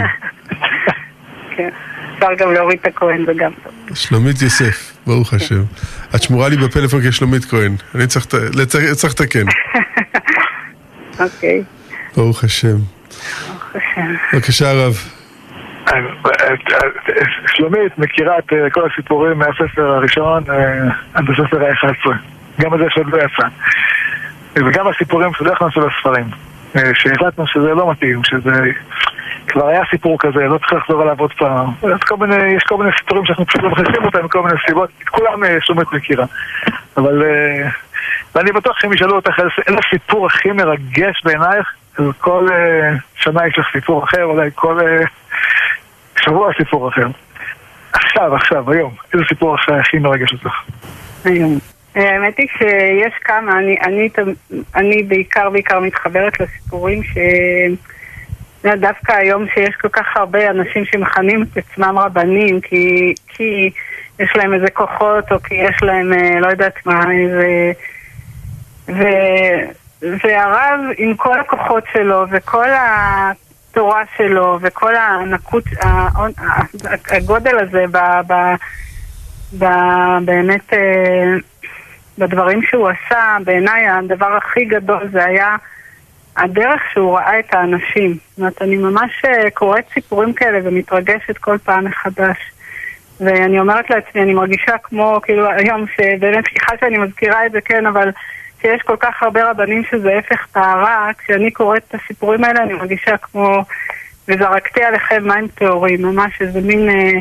[1.56, 1.68] כן,
[2.14, 3.72] אפשר גם להוריד את הכהן, זה גם טוב.
[3.96, 5.62] שלומית יוסף, ברוך השם.
[6.14, 9.44] את שמורה לי בפלאפון כשלומית כהן, אני צריך לתקן.
[11.24, 11.62] אוקיי.
[12.16, 12.76] ברוך השם.
[13.48, 14.14] ברוך השם.
[14.32, 15.19] בבקשה הרב.
[17.46, 22.10] שלומית מכירה את אה, כל הסיפורים מהספר הראשון אה, עד הספר ה-11.
[22.60, 23.48] גם הזה שעוד לא יצא.
[24.54, 26.24] וגם הסיפורים שלא הכנסנו לספרים.
[26.76, 28.50] אה, שהחלטנו שזה לא מתאים, שזה...
[29.48, 31.66] כבר היה סיפור כזה, לא צריך לחזור עליו עוד פעם.
[32.56, 35.92] יש כל מיני סיפורים שאנחנו פשוט לא מכניסים אותם מכל מיני סיבות, את כולם שלומית
[35.92, 36.24] מכירה.
[36.96, 37.22] אבל...
[38.34, 41.72] ואני בטוח שהם ישאלו אותך איזה הסיפור הכי מרגש בעינייך,
[42.18, 42.48] כל
[43.14, 44.78] שנה יש לך סיפור אחר, אולי כל
[46.24, 47.06] שבוע סיפור אחר.
[47.92, 48.94] עכשיו, עכשיו, היום.
[49.12, 50.54] איזה סיפור עכשיו הכי מרגש אותך?
[51.24, 51.59] היום.
[51.94, 54.09] האמת היא שיש כמה, אני, אני,
[54.74, 57.18] אני בעיקר בעיקר מתחברת לסיפורים ש...
[58.64, 63.70] דווקא היום שיש כל כך הרבה אנשים שמכנים את עצמם רבנים כי, כי
[64.18, 67.72] יש להם איזה כוחות או כי יש להם אה, לא יודעת מה, איזה...
[68.88, 69.02] ו...
[70.02, 73.33] והרב עם כל הכוחות שלו וכל ה...
[73.70, 75.64] התורה שלו וכל הענקות,
[77.11, 78.35] הגודל הזה ב, ב,
[79.59, 79.64] ב,
[80.24, 81.35] באמת אה,
[82.18, 85.56] בדברים שהוא עשה, בעיניי הדבר הכי גדול זה היה
[86.37, 88.16] הדרך שהוא ראה את האנשים.
[88.30, 92.37] זאת אומרת, אני ממש אה, קוראת סיפורים כאלה ומתרגשת כל פעם מחדש.
[93.20, 97.87] ואני אומרת לעצמי, אני מרגישה כמו, כאילו, היום שבאמת, סליחה שאני מזכירה את זה, כן,
[97.87, 98.11] אבל
[98.62, 103.16] שיש כל כך הרבה רבנים שזה הפך טהרה, כשאני קוראת את הסיפורים האלה אני מרגישה
[103.16, 103.64] כמו
[104.28, 106.88] וזרקתי עליכם מים טהורים, ממש איזה מין...
[106.88, 107.18] אה,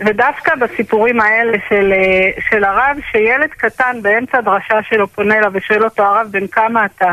[0.00, 5.84] ודווקא בסיפורים האלה של, אה, של הרב, שילד קטן באמצע הדרשה שלו פונה אליו ושואל
[5.84, 7.10] אותו, הרב, בן כמה אתה?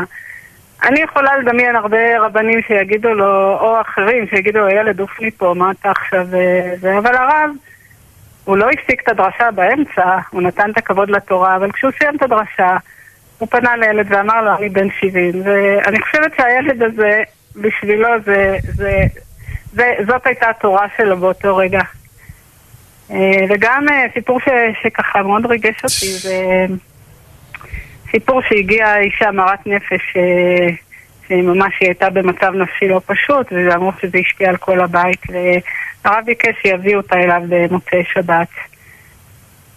[0.82, 5.54] אני יכולה לדמיין הרבה רבנים שיגידו לו, או אחרים שיגידו לו, ילד, עוף לי פה,
[5.56, 6.26] מה אתה עכשיו...
[6.80, 7.50] זה, אבל הרב,
[8.44, 12.22] הוא לא הפסיק את הדרשה באמצע, הוא נתן את הכבוד לתורה, אבל כשהוא סיים את
[12.22, 12.76] הדרשה,
[13.42, 15.42] הוא פנה לילד ואמר לו, אני בן 70.
[15.44, 17.22] ואני חושבת שהילד הזה,
[17.56, 19.04] בשבילו, זה, זה,
[19.72, 21.80] זה, זאת הייתה התורה שלו באותו רגע.
[23.10, 24.48] אה, וגם אה, סיפור ש,
[24.82, 26.66] שככה מאוד ריגש אותי, זה
[28.10, 30.68] סיפור שהגיעה אישה מרת נפש, אה,
[31.28, 36.54] שממש היא הייתה במצב נפשי לא פשוט, ואמרו שזה השפיע על כל הבית, והרב ביקש
[36.62, 38.48] שיביאו אותה אליו במוצאי שבת.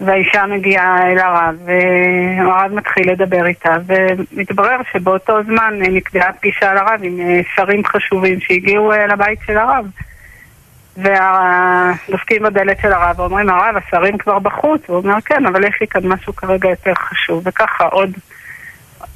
[0.02, 7.20] והאישה מגיעה אל הרב, והרב מתחיל לדבר איתה, ומתברר שבאותו זמן נקבעה פגישה לרב עם
[7.20, 9.86] אה, שרים חשובים שהגיעו אה, לבית של הרב.
[10.98, 14.82] ודופקים בדלת של הרב ואומרים, הרב, השרים כבר בחוץ.
[14.88, 17.44] הוא אומר, כן, אבל יש לי כאן משהו כרגע יותר חשוב.
[17.46, 18.10] וככה עוד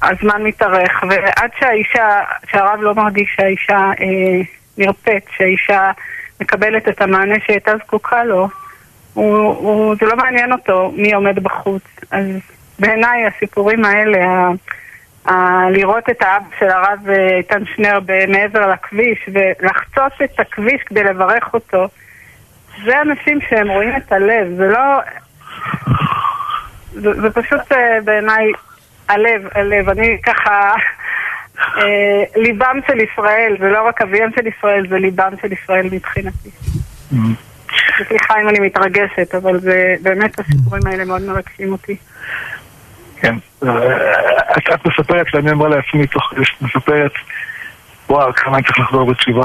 [0.02, 4.40] הזמן מתארך, ועד שהאישה, שהרב לא מרגיש שהאישה אה,
[4.78, 5.90] נרפאת, שהאישה
[6.40, 8.48] מקבלת את המענה שהייתה זקוקה לו,
[9.14, 11.82] הוא, הוא, זה לא מעניין אותו מי עומד בחוץ.
[12.10, 12.26] אז
[12.78, 14.48] בעיניי הסיפורים האלה,
[15.70, 21.88] לראות את האב של הרב איתן שנר מעבר לכביש ולחצות את הכביש כדי לברך אותו,
[22.84, 25.00] זה אנשים שהם רואים את הלב, זה לא...
[26.92, 27.60] זה, זה פשוט
[28.04, 28.52] בעיניי
[29.08, 29.88] הלב, הלב.
[29.88, 30.74] אני ככה...
[32.36, 36.50] ליבם של ישראל, זה לא רק אביהם של ישראל, זה ליבם של ישראל מבחינתי.
[38.08, 41.96] סליחה אם אני מתרגשת, אבל זה באמת הסיפורים האלה מאוד מרגשים אותי.
[43.16, 43.34] כן,
[44.74, 47.12] את מספרת שאני אומר לעצמי תוך כדי שאת מספרת,
[48.08, 49.42] וואו, כמה אני צריך לחזור בתשובה.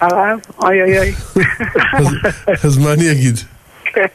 [0.00, 0.38] הרב?
[0.64, 1.12] אוי אוי אוי.
[2.64, 3.36] אז מה אני אגיד?
[3.84, 4.06] כן.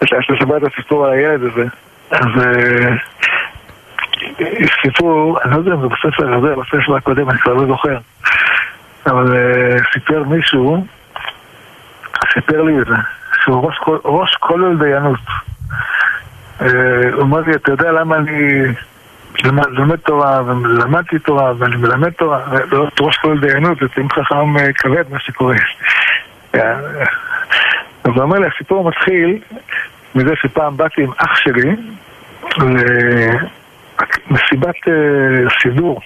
[0.00, 1.64] אז לספר את הסיפור על הילד הזה.
[2.10, 2.28] אז
[4.82, 7.98] סיפור, אני לא יודע אם זה בספר הזה, בספר הקודם, אני כבר לא זוכר.
[9.06, 9.36] אבל
[9.92, 10.86] סיפר מישהו,
[12.34, 12.94] סיפר לי את זה,
[13.44, 13.70] שהוא
[14.04, 15.20] ראש, כולל דיינות.
[17.12, 18.62] הוא אמר לי, אתה יודע למה אני
[19.44, 22.40] לומד תורה, ולמדתי תורה, ואני מלמד תורה,
[23.00, 25.56] ראש כולל דיינות, זה תמיד חכם כבד מה שקורה.
[26.54, 26.60] אז
[28.04, 29.38] הוא אומר לי, הסיפור מתחיל
[30.14, 31.76] מזה שפעם באתי עם אח שלי
[34.30, 34.76] למסיבת
[35.62, 36.00] סידור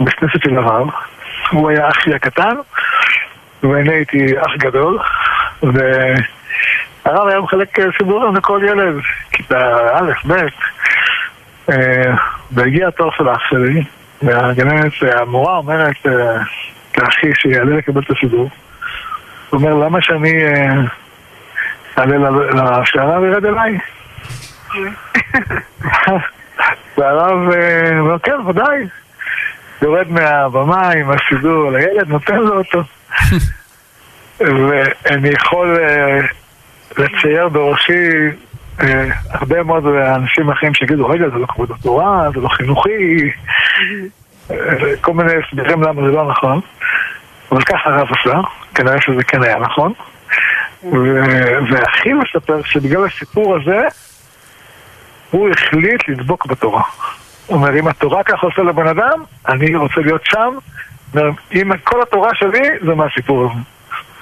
[0.00, 0.88] בכנסת של הרב,
[1.50, 2.54] הוא היה אחי הקטן,
[3.62, 4.98] ואני הייתי אח גדול,
[5.62, 8.94] והרב היה מחלק סידורים לכל ילד,
[9.30, 10.46] כיתה א', ב',
[12.52, 13.84] והגיע התור של אח שלי,
[14.22, 16.06] והגננת, המורה אומרת
[16.98, 18.50] לאחי שיעלה לקבל את הסידור,
[19.50, 20.44] הוא אומר, למה שאני
[21.98, 23.78] אעלה שהרב ירד אליי?
[26.98, 27.30] והרב
[28.00, 28.86] אומר, כן, ודאי.
[29.82, 32.82] יורד מהבמה עם הסידור לילד, נותן לו אותו.
[34.40, 35.78] ואני יכול
[36.98, 38.08] לצייר בראשי
[39.30, 43.30] הרבה מאוד אנשים אחרים שיגידו, רגע, זה לא כבוד התורה, זה לא חינוכי,
[45.00, 46.60] כל מיני הסברים למה זה לא נכון.
[47.52, 48.40] אבל ככה הרב עשה,
[48.74, 49.92] כנראה שזה כן היה נכון.
[51.70, 53.80] והכי מספר שבגלל הסיפור הזה,
[55.32, 56.82] הוא החליט לדבוק בתורה.
[57.46, 60.54] הוא אומר, אם התורה ככה עושה לבן אדם, אני רוצה להיות שם,
[61.52, 63.60] אם כל התורה שלי, זה מהסיפור הזה.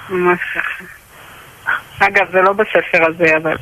[0.09, 0.83] ממש ככה.
[1.99, 3.57] אגב, זה לא בספר הזה, אבל...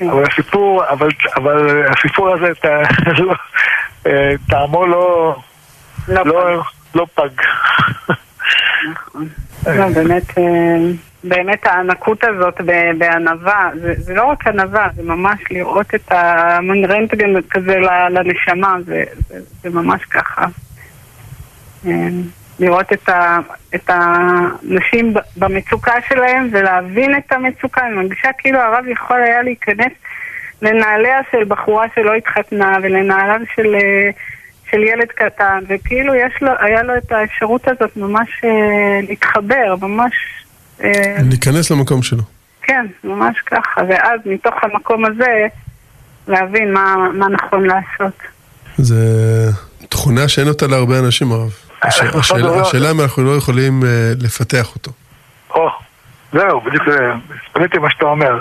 [0.10, 2.52] אבל הסיפור, אבל, אבל הסיפור הזה,
[4.50, 5.36] טעמו לא,
[6.08, 6.62] לא,
[6.94, 7.28] לא פג.
[8.92, 9.28] נכון.
[9.66, 10.38] לא, באמת...
[11.28, 12.60] באמת הענקות הזאת
[12.98, 17.76] בענווה, זה, זה לא רק ענווה, זה ממש לראות את המין רנטגן כזה
[18.10, 20.46] לנשמה, זה, זה, זה ממש ככה.
[22.60, 23.38] לראות את, ה,
[23.74, 27.86] את האנשים במצוקה שלהם ולהבין את המצוקה.
[27.86, 29.92] אני מרגישה כאילו הרב יכול היה להיכנס
[30.62, 33.76] לנעליה של בחורה שלא התחתנה ולנעליו של,
[34.70, 38.28] של ילד קטן, וכאילו יש לו, היה לו את האפשרות הזאת ממש
[39.08, 40.12] להתחבר, ממש
[41.30, 42.22] להיכנס למקום שלו.
[42.62, 45.46] כן, ממש ככה, ואז מתוך המקום הזה
[46.28, 48.14] להבין מה, מה נכון לעשות.
[48.76, 48.96] זה
[49.88, 51.50] תכונה שאין אותה להרבה אנשים, הרב.
[51.82, 53.82] השאלה אם אנחנו לא יכולים
[54.22, 54.90] לפתח אותו.
[55.50, 55.68] או,
[56.32, 56.84] זהו, בדיוק
[57.52, 58.40] פניתי מה שאתה אומר.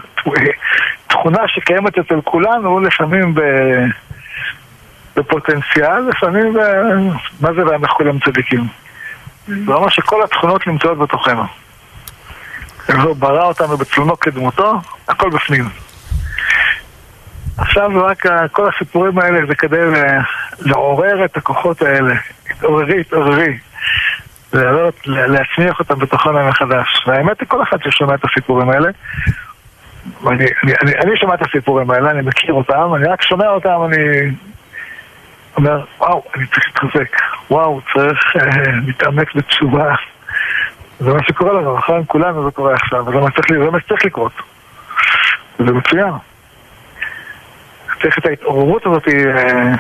[1.08, 3.36] תכונה שקיימת אצל כולנו, לפעמים
[5.16, 6.60] בפוטנציאל, לפעמים ב...
[7.42, 8.68] מה זה ואנחנו כולם צדיקים?
[9.48, 11.44] זה אומר שכל התכונות נמצאות בתוכנו.
[12.94, 14.74] הוא ברא אותנו בצלונו כדמותו,
[15.08, 15.70] הכל בפנים.
[17.58, 19.78] עכשיו רק כל הסיפורים האלה זה כדי
[20.60, 22.16] לעורר את הכוחות האלה.
[22.50, 23.58] התעוררי, התעוררי.
[24.54, 27.04] לעלות, להצמיח אותם בתוכנו מחדש.
[27.08, 28.90] והאמת היא כל אחד ששומע את הסיפורים האלה.
[30.24, 33.80] ואני, אני, אני, אני שומע את הסיפורים האלה, אני מכיר אותם, אני רק שומע אותם,
[33.86, 34.32] אני
[35.58, 37.18] אומר, וואו, אני צריך להתחזק.
[37.52, 39.96] וואו, צריך אה, להתעמק בתשובה.
[41.00, 42.04] זה מה שקורה לנו, נכון?
[42.08, 44.32] כולנו זה קורה עכשיו, וזה מה שצריך לקרות.
[45.58, 46.14] זה מצוין.
[48.02, 49.74] צריך את ההתעוררות הזאת, אה,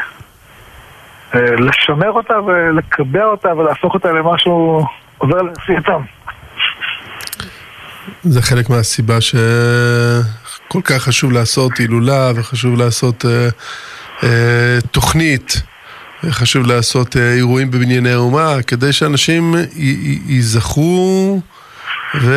[1.36, 4.86] אה, לשמר אותה ולקבע אותה ולהפוך אותה למשהו
[5.18, 6.02] עובר לעשייתם.
[8.24, 13.48] זה חלק מהסיבה שכל כך חשוב לעשות הילולה וחשוב לעשות אה,
[14.24, 15.62] אה, תוכנית.
[16.30, 19.56] חשוב לעשות אירועים בבנייני האומה, כדי שאנשים
[20.26, 21.42] ייזכרו
[22.22, 22.36] ו...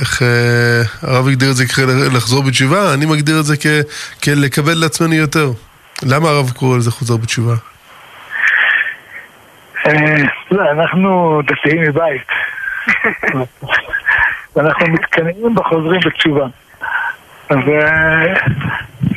[0.00, 0.22] איך
[1.02, 3.54] הרב הגדיר את זה כלחזור בתשובה, אני מגדיר את זה
[4.24, 5.50] כלקבל לעצמנו יותר.
[6.02, 7.54] למה הרב קורא לזה חוזר בתשובה?
[10.50, 12.28] לא, אנחנו דתיים מבית.
[14.56, 16.46] ואנחנו מתקנאים בחוזרים בתשובה.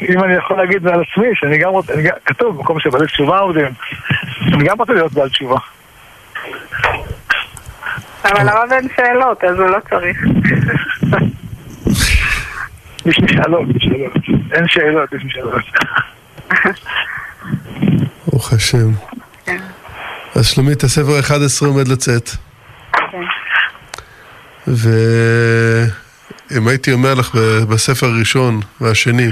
[0.10, 1.94] אם אני יכול להגיד על עצמי, שאני גם רוצה,
[2.26, 3.74] כתוב במקום שבעלי תשובה עובדים,
[4.54, 5.58] אני גם רוצה להיות בעל תשובה.
[8.26, 10.18] אבל לרב אין שאלות, אז הוא לא צריך.
[13.06, 13.68] יש לי שאלות.
[14.52, 15.64] אין שאלות, יש לי שאלות.
[18.28, 18.92] ברוך השם.
[19.46, 19.58] כן.
[20.36, 22.30] אז שלומית, הספר 11 עומד לצאת.
[22.94, 23.24] כן.
[24.68, 27.36] ואם הייתי אומר לך
[27.70, 29.30] בספר הראשון והשני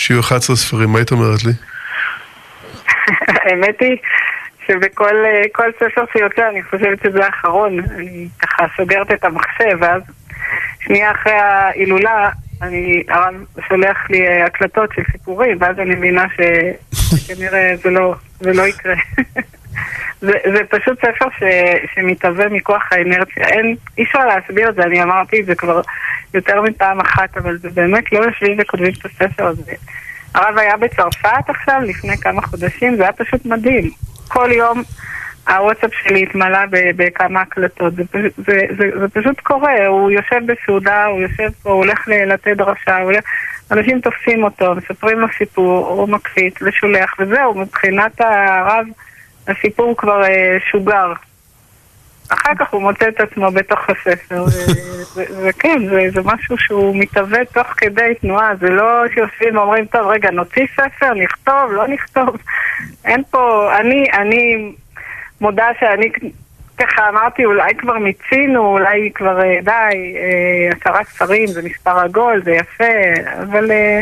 [0.00, 1.52] שיהיו 11 ספרים, מה היית אומרת לי?
[3.44, 3.96] האמת היא
[4.66, 7.80] שבכל אה, ספר שיוצא אני חושבת שזה האחרון.
[7.80, 10.02] אני ככה סוגרת את המחשב, ואז
[10.80, 12.30] שנייה אחרי ההילולה,
[12.62, 13.34] אני, הרב
[13.68, 18.94] שולח לי אה, הקלטות של סיפורים, ואז אני מבינה שכנראה זה לא, זה לא יקרה.
[20.20, 21.42] זה, זה פשוט ספר ש,
[21.94, 23.44] שמתהווה מכוח האינרציה.
[23.48, 25.80] אין, אי אפשר להסביר את זה, אני אמרתי את זה כבר
[26.34, 29.72] יותר מפעם אחת, אבל זה באמת לא יושבים וכותבים את הספר הזה.
[30.34, 33.90] הרב היה בצרפת עכשיו, לפני כמה חודשים, זה היה פשוט מדהים.
[34.28, 34.82] כל יום
[35.48, 36.58] הוואטסאפ שלי התמלא
[36.96, 41.70] בכמה הקלטות, זה, פשוט- זה, זה, זה פשוט קורה, הוא יושב בסעודה, הוא יושב פה,
[41.70, 43.24] הוא הולך לתת דרשה, הולך...
[43.70, 48.86] אנשים תופסים אותו, מספרים לו סיפור, הוא מקליט ושולח, וזהו, מבחינת הרב,
[49.50, 51.12] הסיפור כבר אה, שוגר.
[52.32, 54.44] אחר כך הוא מוצא את עצמו בתוך הספר,
[55.42, 60.30] וכן, זה, זה משהו שהוא מתהווה תוך כדי תנועה, זה לא שיושבים ואומרים, טוב, רגע,
[60.30, 62.36] נוציא ספר, נכתוב, לא נכתוב.
[63.04, 64.72] אין פה, אני, אני
[65.40, 66.10] מודה שאני
[66.78, 72.42] ככה אמרתי, אולי כבר מיצינו, אולי כבר אה, די, אה, עשרה ספרים, זה מספר עגול,
[72.44, 72.84] זה יפה,
[73.42, 74.00] אבל אה,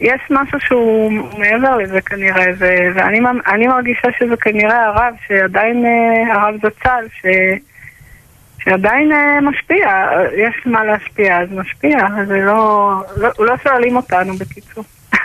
[0.00, 6.54] יש משהו שהוא מעבר לזה כנראה, ו- ואני מרגישה שזה כנראה הרב, שעדיין, אה, הרב
[6.56, 7.26] זצ"ל, ש...
[8.64, 9.86] שעדיין אה, משפיע,
[10.36, 14.84] יש מה להשפיע, אז משפיע, אז זה לא, לא, לא שואלים אותנו בקיצור.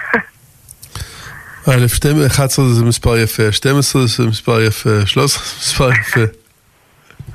[1.67, 1.85] א',
[2.27, 6.21] 11 זה מספר יפה, 12 זה מספר יפה, 13 זה מספר יפה.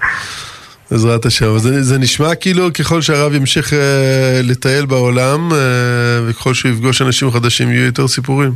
[0.91, 1.59] בעזרת השם.
[1.59, 5.59] זה, זה נשמע כאילו ככל שהרב ימשיך אה, לטייל בעולם, אה,
[6.29, 8.53] וככל שהוא יפגוש אנשים חדשים, יהיו יותר סיפורים.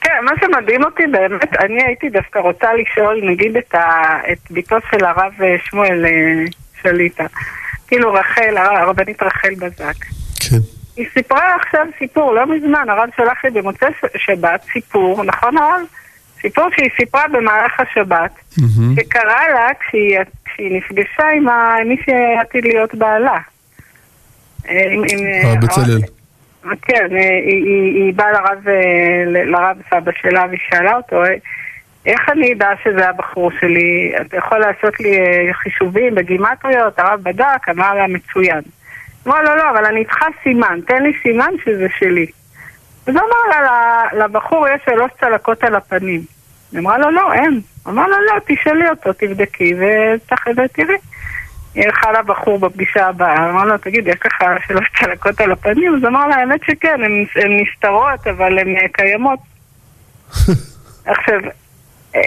[0.00, 4.76] כן, מה שמדהים אותי באמת, אני הייתי דווקא רוצה לשאול, נגיד, את, ה, את ביתו
[4.90, 6.44] של הרב אה, שמואל אה,
[6.82, 7.24] שליטה.
[7.88, 9.94] כאילו רחל, הרבנית רחל בזק.
[10.40, 10.56] כן.
[10.96, 15.80] היא סיפרה עכשיו סיפור, לא מזמן, הרב שלח לי במוצאי שבת סיפור, נכון הרב?
[16.40, 18.94] סיפור שהיא סיפרה במהלך השבת, מהמם.
[18.96, 23.38] שקרה לה כשהיא, כשהיא נפגשה עם ה- מי שעתיד להיות בעלה.
[24.68, 24.74] אה,
[25.44, 25.98] אה, בצלאל.
[26.82, 28.74] כן, אה, היא, היא, היא באה לרב, אה,
[29.44, 31.34] לרב סבא שלה והיא שאלה אותו, "אה,
[32.06, 34.12] איך אני אדע שזה הבחור שלי?
[34.20, 36.98] אתה יכול לעשות לי אה, חישובים בגימטריות?
[36.98, 38.60] הרב בדק, אמר לה מצוין.
[39.26, 42.26] אמר לו, לא, אבל אני איתך סימן, תן לי סימן שזה שלי.
[43.08, 43.62] אז הוא אמר לה,
[44.12, 46.20] "ל- לבחור יש שלוש צלקות על הפנים.
[46.72, 47.60] היא אמרה לו, לא, אין.
[47.88, 49.74] אמר לו, לא, תשאלי אותו, תבדקי
[50.56, 50.96] ותראי.
[51.74, 54.34] היא הלכה לבחור בפגישה הבאה, אמר לו, תגיד, יש לך
[54.66, 55.94] שלוש צלקות על הפנים?
[55.96, 59.38] אז אמר לה, האמת שכן, הן נסתרות, אבל הן אה, קיימות.
[61.06, 61.40] עכשיו,
[62.14, 62.20] אה,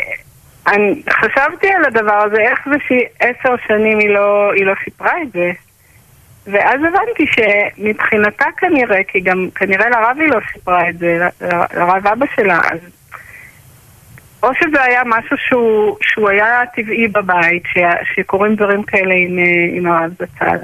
[0.68, 5.22] אני חשבתי על הדבר הזה, איך זה שהיא עשר שנים היא לא, היא לא סיפרה
[5.22, 5.52] את זה.
[6.48, 11.28] ואז הבנתי שמבחינתה כנראה, כי גם כנראה לרב היא לא סיפרה את זה,
[11.74, 12.80] לרב אבא שלה, אז
[14.44, 17.78] או שזה היה משהו שהוא, שהוא היה טבעי בבית, ש,
[18.14, 19.40] שקורים דברים כאלה עם,
[19.78, 20.58] עם הרב זצ"ל.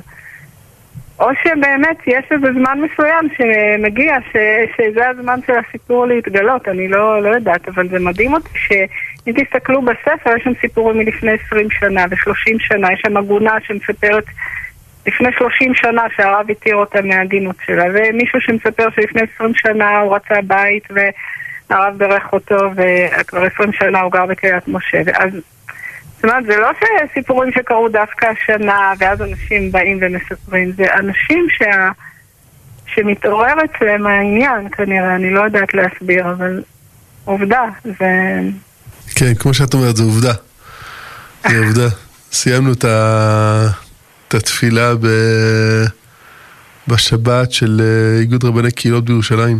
[1.19, 4.37] או שבאמת יש איזה זמן מסוים שמגיע, ש,
[4.77, 9.81] שזה הזמן של הסיפור להתגלות, אני לא, לא יודעת, אבל זה מדהים אותי שאם תסתכלו
[9.81, 14.25] בספר, יש שם סיפורים מלפני 20 שנה ו-30 שנה, יש שם עגונה שמספרת
[15.07, 20.41] לפני 30 שנה שהרב התיר אותה מההגינות שלה, ומישהו שמספר שלפני 20 שנה הוא רצה
[20.47, 20.87] בית
[21.69, 25.31] והרב בירך אותו, וכבר 20 שנה הוא גר בקריית משה, ואז...
[26.15, 26.69] זאת אומרת, זה לא
[27.13, 31.89] סיפורים שקרו דווקא השנה, ואז אנשים באים ומספרים, זה אנשים שה...
[32.93, 36.63] שמתעורר אצלם העניין כנראה, אני לא יודעת להסביר, אבל
[37.25, 38.39] עובדה, זה...
[39.15, 40.33] כן, כמו שאת אומרת, זו עובדה.
[41.47, 41.87] זו עובדה.
[42.31, 43.86] סיימנו את, ה...
[44.27, 45.07] את התפילה ב...
[46.87, 49.59] בשבת של אה, איגוד רבני קהילות בירושלים,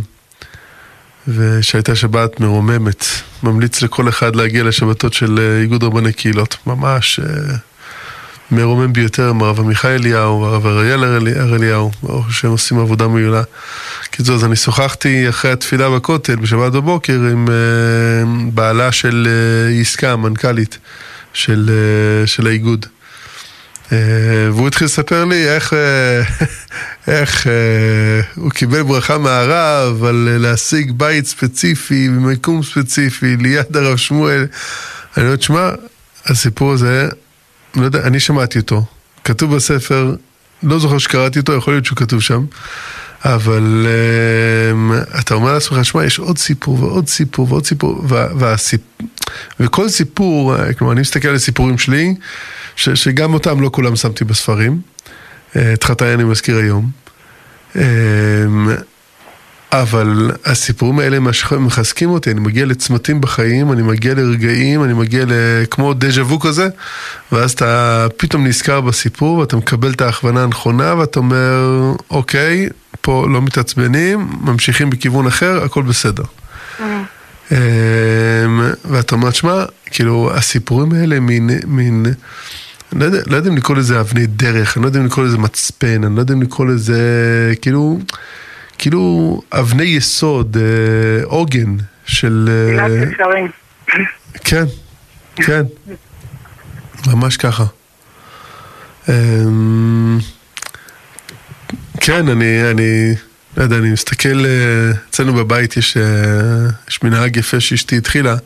[1.28, 3.04] ושהייתה שבת מרוממת.
[3.42, 6.56] ממליץ לכל אחד להגיע לשבתות של אה, איגוד רבני קהילות.
[6.66, 7.56] ממש אה,
[8.50, 11.04] מרומם ביותר עם הרב עמיחי אליהו, הרב אריאל
[11.54, 13.42] אליהו, ברוך השם עושים עבודה מעולה.
[14.10, 17.48] קיצור, אז אני שוחחתי אחרי התפילה בכותל בשבת בבוקר עם
[18.54, 19.28] בעלה של
[19.80, 20.78] עסקה, המנכ"לית
[21.32, 21.70] של,
[22.26, 22.86] של האיגוד.
[23.92, 25.72] והוא התחיל לספר לי איך,
[27.08, 27.46] איך
[28.34, 34.46] הוא קיבל ברכה מהרב על להשיג בית ספציפי במקום ספציפי ליד הרב שמואל.
[35.16, 35.70] אני אומר, תשמע,
[36.26, 37.08] הסיפור הזה,
[37.74, 38.84] לא יודע, אני שמעתי אותו,
[39.24, 40.14] כתוב בספר,
[40.62, 42.44] לא זוכר שקראתי אותו, יכול להיות שהוא כתוב שם.
[43.24, 48.80] אבל um, אתה אומר לעצמך, שמע, יש עוד סיפור ועוד סיפור ועוד סיפור, והסיפ...
[49.60, 52.14] וכל סיפור, כלומר, אני מסתכל על הסיפורים שלי,
[52.76, 54.80] שגם אותם לא כולם שמתי בספרים,
[55.56, 56.90] את חטאי אני מזכיר היום,
[57.74, 57.78] um,
[59.72, 61.18] אבל הסיפורים האלה
[61.58, 65.24] מחזקים אותי, אני מגיע לצמתים בחיים, אני מגיע לרגעים, אני מגיע
[65.70, 66.68] כמו דז'ה וו כזה,
[67.32, 72.68] ואז אתה פתאום נזכר בסיפור, ואתה מקבל את ההכוונה הנכונה, ואתה אומר, אוקיי,
[73.00, 76.24] פה לא מתעצבנים, ממשיכים בכיוון אחר, הכל בסדר.
[76.78, 76.82] Mm.
[78.84, 82.06] ואתה אומר, שמע, כאילו, הסיפורים האלה מין, מין,
[82.92, 85.38] לא יודע, לא יודע אם לקרוא לזה אבני דרך, אני לא יודע אם לקרוא לזה
[85.38, 87.02] מצפן, אני לא יודע אם לקרוא לזה,
[87.62, 87.98] כאילו,
[88.78, 91.76] כאילו אבני יסוד, אה, עוגן
[92.06, 92.48] של...
[92.50, 92.88] אה,
[94.44, 94.64] כן,
[95.36, 95.62] כן,
[97.06, 97.64] ממש ככה.
[99.08, 100.18] אמ,
[102.00, 103.14] כן, אני, אני,
[103.56, 105.96] לא יודע, אני מסתכל, אה, אצלנו בבית יש,
[106.88, 108.36] יש מנהג יפה שאשתי התחילה,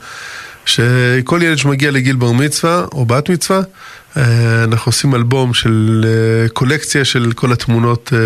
[0.64, 3.61] שכל ילד שמגיע לגיל בר מצווה או בת מצווה,
[4.16, 8.18] אנחנו עושים אלבום של אה, קולקציה של כל התמונות אה,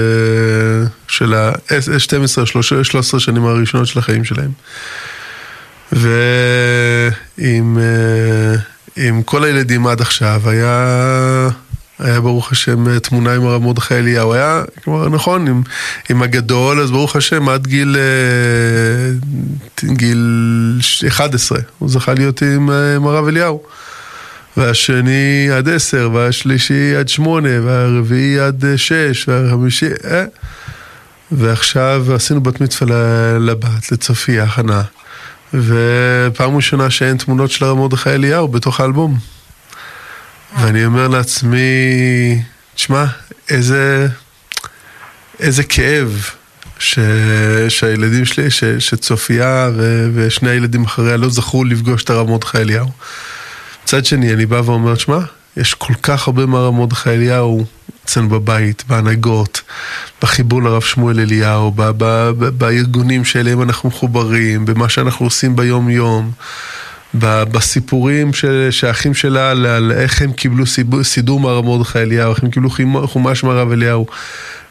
[1.09, 4.51] של ה-12-13 שנים הראשונות של החיים שלהם.
[5.93, 7.78] ועם
[8.97, 11.49] עם כל הילדים עד עכשיו היה,
[11.99, 15.62] היה ברוך השם תמונה עם הרב מרדכי אליהו, היה, כלומר נכון, עם,
[16.11, 17.97] עם הגדול, אז ברוך השם עד גיל,
[19.84, 23.62] גיל 11, הוא זכה להיות עם, עם הרב אליהו.
[24.57, 29.87] והשני עד עשר, והשלישי עד שמונה, והרביעי עד שש, והחמישי...
[30.05, 30.25] אה?
[31.33, 34.83] ועכשיו עשינו בת מצווה לבת, לצופיה, הכנה.
[35.55, 39.19] ופעם ראשונה שאין תמונות של הרב מרדכי אליהו בתוך האלבום.
[40.61, 41.59] ואני אומר לעצמי,
[42.75, 43.05] תשמע,
[43.51, 44.09] איזה,
[45.41, 46.25] איזה כאב
[46.79, 46.99] ש,
[47.69, 52.91] שהילדים שלי, ש, שצופיה ו, ושני הילדים אחריה לא זכו לפגוש את הרב מרדכי אליהו.
[53.87, 55.18] מצד שני, אני בא ואומר, שמע,
[55.57, 57.64] יש כל כך הרבה מהרב מרדכי אליהו
[58.05, 59.61] אצלנו בבית, בהנהגות,
[60.22, 66.30] בחיבור לרב שמואל אליהו, ב- ב- ב- בארגונים שאליהם אנחנו מחוברים, במה שאנחנו עושים ביום-יום,
[67.14, 72.43] בסיפורים של, שהאחים שלה, על, על איך הם קיבלו סיבור, סידור מהרב מרדכי אליהו, איך
[72.43, 72.70] הם קיבלו
[73.07, 74.07] חומש מהרב אליהו.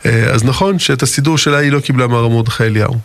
[0.05, 2.95] אה, אז נכון שאת הסידור שלה היא לא קיבלה מהרב מרדכי אליהו.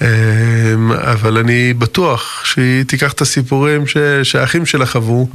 [0.00, 3.96] אמ, אבל אני בטוח שהיא תיקח את הסיפורים ש...
[4.22, 5.28] שהאחים שלה חוו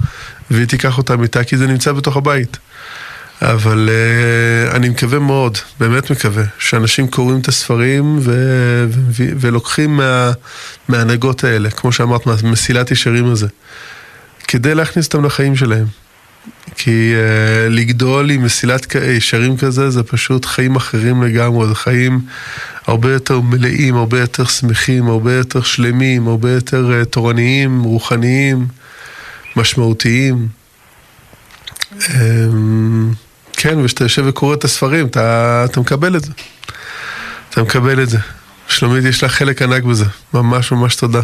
[0.51, 2.57] והיא תיקח אותם איתה כי זה נמצא בתוך הבית.
[3.41, 8.31] אבל uh, אני מקווה מאוד, באמת מקווה, שאנשים קוראים את הספרים ו...
[8.89, 9.23] ו...
[9.39, 10.31] ולוקחים מה...
[10.87, 13.47] מההנהגות האלה, כמו שאמרת, מהמסילת ישרים הזה,
[14.47, 15.85] כדי להכניס אותם לחיים שלהם.
[16.75, 22.19] כי uh, לגדול עם מסילת ישרים כזה זה פשוט חיים אחרים לגמרי, זה חיים
[22.87, 28.67] הרבה יותר מלאים, הרבה יותר שמחים, הרבה יותר שלמים, הרבה יותר uh, תורניים, רוחניים,
[29.55, 30.47] משמעותיים.
[31.99, 32.03] Um,
[33.53, 36.31] כן, וכשאתה יושב וקורא את הספרים, אתה, אתה מקבל את זה.
[37.49, 38.17] אתה מקבל את זה.
[38.67, 40.05] שלומית, יש לך חלק ענק בזה.
[40.33, 41.21] ממש ממש תודה.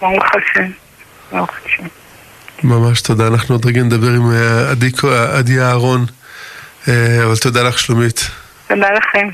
[0.00, 0.70] ברוך השם.
[1.32, 1.99] ברוך השם.
[2.64, 3.26] ממש תודה.
[3.26, 4.90] אנחנו עוד רגע נדבר עם אה, עדי,
[5.38, 6.04] עדי אהרון,
[6.88, 8.30] אה, אבל תודה לך, שלומית.
[8.68, 9.28] תודה לכם.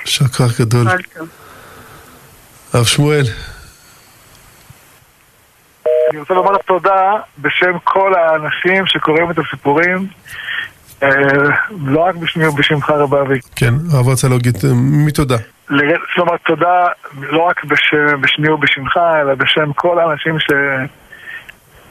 [0.00, 0.86] יישר כוח גדול.
[2.72, 3.24] הרב שמואל.
[6.10, 10.06] אני רוצה לומר תודה בשם כל האנשים שקוראים את הסיפורים,
[11.02, 11.08] אה,
[11.86, 13.38] לא רק בשמי ובשמך רב אבי.
[13.56, 15.36] כן, הרב רצה להגיד מי תודה.
[16.14, 16.86] כלומר, תודה
[17.20, 17.64] לא רק
[18.20, 20.36] בשמי ובשמך, אלא בשם כל האנשים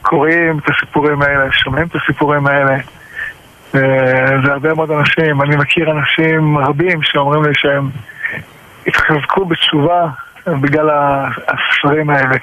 [0.00, 2.76] שקוראים את הסיפורים האלה, שומעים את הסיפורים האלה.
[3.74, 7.90] אה, זה הרבה מאוד אנשים, אני מכיר אנשים רבים שאומרים לי שהם
[8.86, 10.06] התחזקו בתשובה
[10.46, 10.90] בגלל
[11.48, 12.36] הספרים האלה.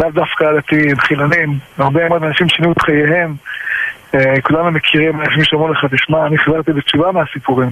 [0.00, 3.34] לאו דווקא דתיים, חילונים, הרבה מאוד אנשים שינו את חייהם.
[4.14, 7.70] אה, כולנו מכירים אנשים שאומרים לך, תשמע, אני חזרתי בתשובה מהסיפורים.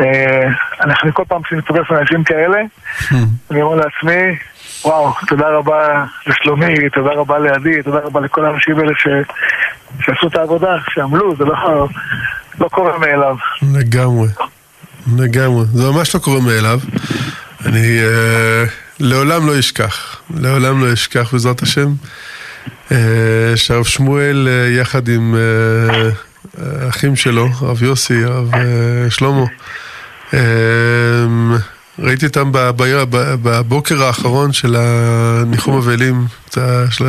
[0.00, 0.48] אה,
[0.80, 2.58] אנחנו כל פעם שנתפס אנשים כאלה,
[3.50, 4.36] אני אומר לעצמי,
[4.84, 9.08] וואו, תודה רבה לשלומי, תודה רבה לידי, תודה רבה לכל האנשים האלה ש...
[10.00, 11.88] שעשו את העבודה, שעמלו, זה לא,
[12.60, 13.36] לא קורה מאליו.
[13.74, 14.28] לגמרי,
[15.18, 15.64] לגמרי.
[15.72, 16.80] זה ממש לא קורה מאליו.
[17.66, 18.64] אני אה,
[19.00, 21.88] לעולם לא אשכח, לעולם לא אשכח בעזרת השם,
[22.92, 26.10] אה, שהרב שמואל אה, יחד עם, אה,
[26.58, 28.50] האחים שלו, הרב יוסי, הרב
[29.08, 29.44] שלמה.
[31.98, 32.50] ראיתי אותם
[33.42, 36.26] בבוקר האחרון של הניחום אבלים,
[36.90, 37.04] של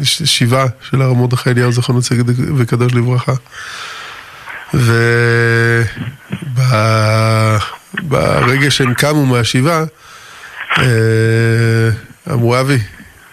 [0.00, 3.32] השבעה של הרב מרדכי אליהו, זכרונו צדיק וקדוש לברכה.
[8.04, 9.84] וברגע שהם קמו מהשבעה,
[12.32, 12.78] אמרו אבי,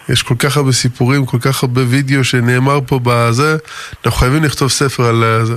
[0.08, 3.56] יש כל כך הרבה סיפורים, כל כך הרבה וידאו שנאמר פה בזה,
[4.04, 5.56] אנחנו חייבים לכתוב ספר על זה.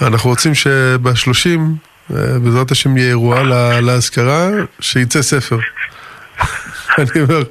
[0.00, 1.76] אנחנו רוצים שבשלושים,
[2.10, 3.42] בעזרת השם יהיה אירוע
[3.80, 4.48] להזכרה,
[4.80, 5.58] שיצא ספר.
[6.98, 7.42] אני אומר,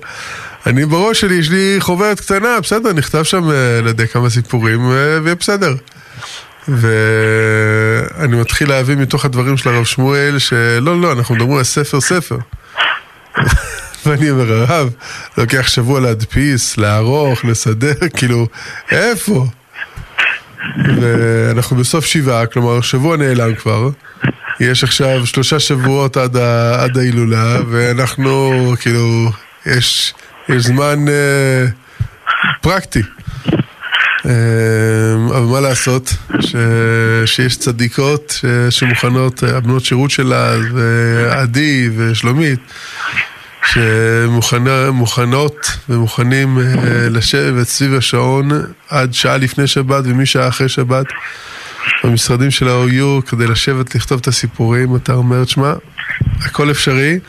[0.65, 3.49] אני בראש שלי, יש לי חוברת קטנה, בסדר, נכתב שם,
[3.83, 5.75] לא יודע, כמה סיפורים, ויהיה בסדר.
[6.67, 12.37] ואני מתחיל להבין מתוך הדברים של הרב שמואל, שלא, לא, אנחנו מדברים על ספר ספר.
[14.05, 14.89] ואני אומר, הרב,
[15.37, 18.47] לוקח שבוע להדפיס, לערוך, לסדר, כאילו,
[18.91, 19.45] איפה?
[20.95, 23.89] ואנחנו בסוף שבעה, כלומר, שבוע נעלם כבר.
[24.59, 29.31] יש עכשיו שלושה שבועות עד, ה, עד ההילולה, ואנחנו, כאילו,
[29.65, 30.13] יש,
[30.49, 31.65] יש זמן אה,
[32.61, 33.01] פרקטי.
[34.25, 34.31] אה,
[35.29, 36.55] אבל מה לעשות, ש,
[37.25, 42.59] שיש צדיקות ש, שמוכנות, הבנות שירות שלה, ועדי ושלומית,
[43.65, 46.57] שמוכנות ומוכנים
[47.09, 48.49] לשבת סביב השעון
[48.89, 51.05] עד שעה לפני שבת ומשעה אחרי שבת
[52.03, 55.73] במשרדים של ה-OU כדי לשבת לכתוב את הסיפורים, אתה אומר, שמע,
[56.45, 57.19] הכל אפשרי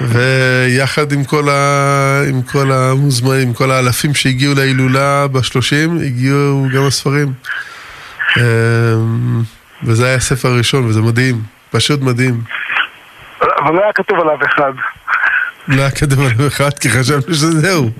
[0.00, 2.22] ויחד עם כל, ה...
[2.28, 7.32] עם כל המוזמנים, עם כל האלפים שהגיעו להילולה בשלושים, הגיעו גם הספרים.
[9.82, 12.40] וזה היה הספר הראשון וזה מדהים, פשוט מדהים.
[13.40, 14.72] אבל לא היה כתוב עליו אחד.
[15.68, 17.90] לא היה כתוב עליו אחד כי חשבנו שזהו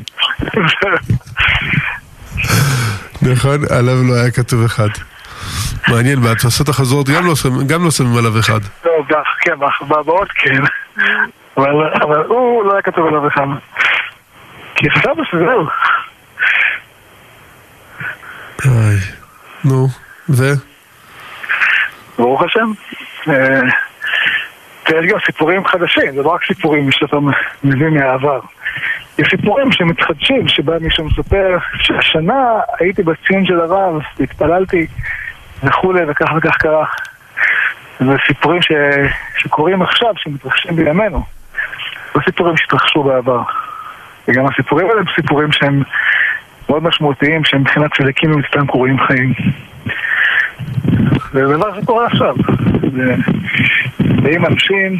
[3.22, 4.88] נכון, עליו לא היה כתוב אחד
[5.88, 7.06] מעניין, בהדפסות החזרות
[7.66, 8.60] גם לא שמים עליו אחד.
[8.84, 8.92] לא,
[9.40, 9.54] כן,
[9.88, 10.62] בהבאות כן.
[11.56, 13.46] אבל הוא לא היה כתוב עליו אחד.
[14.74, 15.66] כי חשבנו שזהו.
[19.64, 19.88] נו,
[20.28, 20.42] ו?
[22.18, 22.70] ברוך השם.
[24.88, 27.16] יש גם סיפורים חדשים, זה לא רק סיפורים שאתה
[27.64, 28.40] מביא מהעבר.
[29.18, 34.86] יש סיפורים שמתחדשים, שבא מישהו מספר שהשנה הייתי בציון של הרב, התפללתי
[35.62, 36.86] וכולי, וכך וכך קרה.
[38.00, 38.72] זה סיפורים ש...
[39.36, 41.22] שקורים עכשיו, שמתרחשים בימינו.
[42.14, 43.42] לא סיפורים שהתרחשו בעבר.
[44.28, 45.82] וגם הסיפורים האלה הם סיפורים שהם
[46.68, 49.34] מאוד משמעותיים, שהם מבחינת צדיקים הם סתם קורים חיים.
[51.32, 52.34] זה דבר שקורה עכשיו.
[54.24, 54.98] ואם אנשים,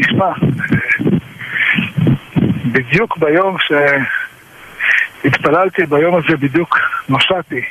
[0.00, 0.32] תשמע,
[2.72, 3.56] בדיוק ביום
[5.22, 6.78] שהתפללתי, ביום הזה בדיוק
[7.08, 7.62] נסעתי.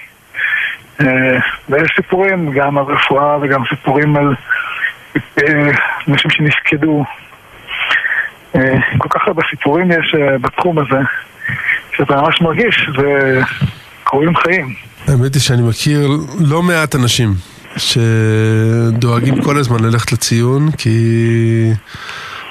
[1.70, 4.36] ויש סיפורים גם על רפואה וגם סיפורים על
[6.08, 7.06] אנשים שנפקדו.
[8.98, 11.00] כל כך הרבה סיפורים יש בתחום הזה,
[11.98, 12.90] שאתה ממש מרגיש
[14.04, 14.74] וקורים חיים.
[15.08, 17.34] האמת היא שאני מכיר לא מעט אנשים
[17.78, 21.00] שדואגים כל הזמן ללכת לציון, כי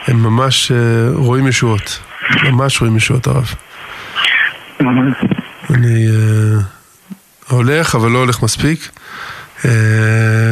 [0.06, 0.72] הם ממש
[1.14, 2.00] רואים ישועות.
[2.42, 3.54] ממש רואים ישועות הרב.
[5.70, 6.06] אני
[7.48, 8.88] הולך, אבל לא הולך מספיק.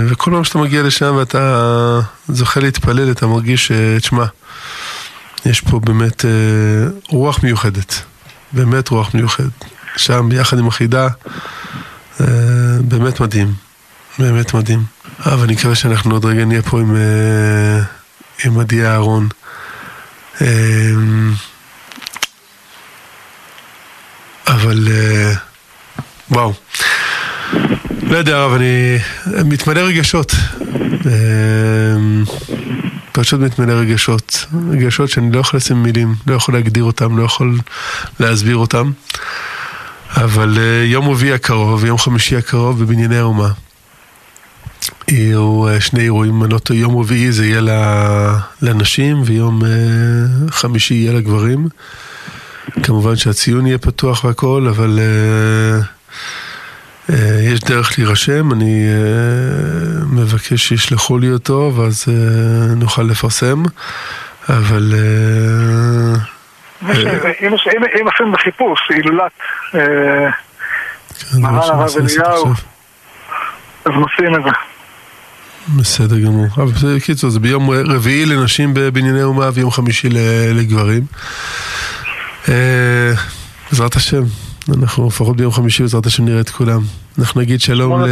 [0.08, 4.24] וכל פעם שאתה מגיע לשם ואתה זוכה להתפלל, אתה מרגיש, תשמע,
[5.46, 6.24] יש פה באמת
[7.08, 8.02] רוח מיוחדת.
[8.52, 9.64] באמת רוח מיוחדת.
[9.96, 11.08] שם, ביחד עם החידה,
[12.80, 13.52] באמת מדהים.
[14.18, 14.84] באמת מדהים.
[15.26, 16.96] אבל אני מקווה שאנחנו עוד רגע נהיה פה עם,
[18.44, 19.28] עם עדי אהרון.
[24.46, 24.88] אבל
[26.30, 26.52] וואו.
[28.02, 28.98] לא יודע, אבל אני
[29.44, 30.34] מתמלא רגשות.
[33.12, 34.46] פשוט מתמלא רגשות.
[34.70, 37.58] רגשות שאני לא יכול לשים מילים, לא יכול להגדיר אותם, לא יכול
[38.20, 38.90] להסביר אותם.
[40.16, 43.48] אבל יום רביעי הקרוב, יום חמישי הקרוב בבנייני האומה.
[45.08, 47.60] יהיו שני אירועים, אני לא יום רביעי זה יהיה
[48.62, 49.62] לנשים ויום
[50.50, 51.68] חמישי יהיה לגברים.
[52.82, 54.98] כמובן שהציון יהיה פתוח והכל, אבל
[57.42, 58.84] יש דרך להירשם, אני
[60.10, 62.04] מבקש שישלחו לי אותו ואז
[62.76, 63.62] נוכל לפרסם,
[64.48, 64.94] אבל...
[66.82, 67.52] אם
[68.06, 69.32] עושים בחיפוש, הילולת
[71.34, 72.52] מרן הרב אליהו,
[73.84, 74.50] אז נוסעים את זה.
[75.78, 76.46] בסדר גמור.
[76.56, 80.08] אבל בקיצור, זה ביום רביעי לנשים בבנייני אומה ויום חמישי
[80.54, 81.02] לגברים.
[83.70, 84.22] בעזרת השם,
[84.74, 86.80] אנחנו לפחות ביום חמישי בעזרת השם נראה את כולם.
[87.18, 88.06] אנחנו נגיד שלום ל...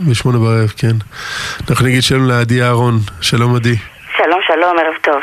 [0.00, 0.96] בשמונה בערב, כן.
[1.70, 2.94] אנחנו נגיד שלום לעדי אהרון.
[3.20, 3.76] שלום עדי.
[4.16, 5.22] שלום, שלום, ערב טוב.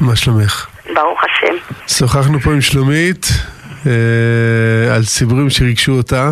[0.00, 0.66] מה שלומך?
[0.94, 1.54] ברוך השם.
[1.88, 3.26] שוחחנו פה עם שלומית
[3.86, 6.30] אה, על סיפורים שריגשו אותה.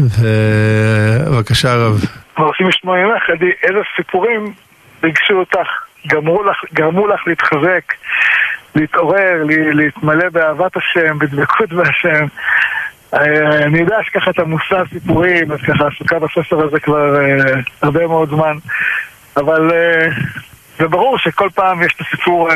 [0.00, 2.04] בבקשה הרב.
[2.38, 4.52] רוצים לשמוע ממך, עדי, איזה סיפורים
[5.02, 5.68] ריגשו אותך,
[6.06, 7.92] גרמו לך, גרמו לך להתחזק,
[8.78, 12.26] להתעורר, להתמלא באהבת השם, בדבקות בהשם.
[13.14, 18.06] אה, אני יודע שככה אתה מושא סיפורים, אז ככה עסוקה בספר הזה כבר אה, הרבה
[18.06, 18.56] מאוד זמן,
[19.36, 20.06] אבל אה,
[20.78, 22.48] זה ברור שכל פעם יש את הסיפור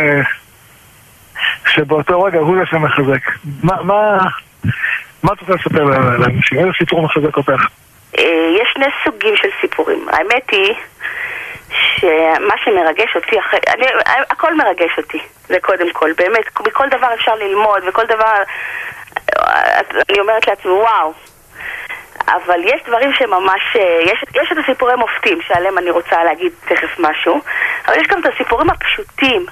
[1.69, 3.31] שבאותו רגע הוא זה שמחזק.
[3.63, 4.19] מה, מה,
[5.23, 6.59] מה את רוצה לספר לאנשים?
[6.59, 7.67] איזה סיפור מחזק אותך?
[8.61, 10.07] יש שני סוגים של סיפורים.
[10.13, 10.75] האמת היא
[11.73, 13.87] שמה שמרגש אותי, אחרי, אני,
[14.31, 15.19] הכל מרגש אותי,
[15.49, 18.43] זה קודם כל, באמת, מכל דבר אפשר ללמוד, וכל דבר,
[20.11, 21.13] אני אומרת לעצמי, וואו.
[22.29, 27.41] אבל יש דברים שממש, יש, יש את הסיפורי מופתים שעליהם אני רוצה להגיד תכף משהו,
[27.87, 29.47] אבל יש גם את הסיפורים הפשוטים,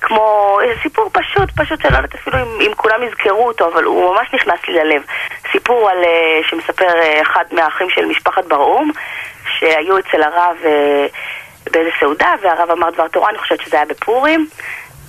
[0.00, 3.84] כמו איזה סיפור פשוט, פשוט שאני לא יודעת אפילו אם, אם כולם יזכרו אותו, אבל
[3.84, 5.02] הוא ממש נכנס לי ללב.
[5.52, 8.90] סיפור על, אה, שמספר אה, אחד מהאחים של משפחת ברעום,
[9.58, 11.06] שהיו אצל הרב אה,
[11.70, 14.48] באיזה סעודה, והרב אמר דבר תורה, אני חושבת שזה היה בפורים.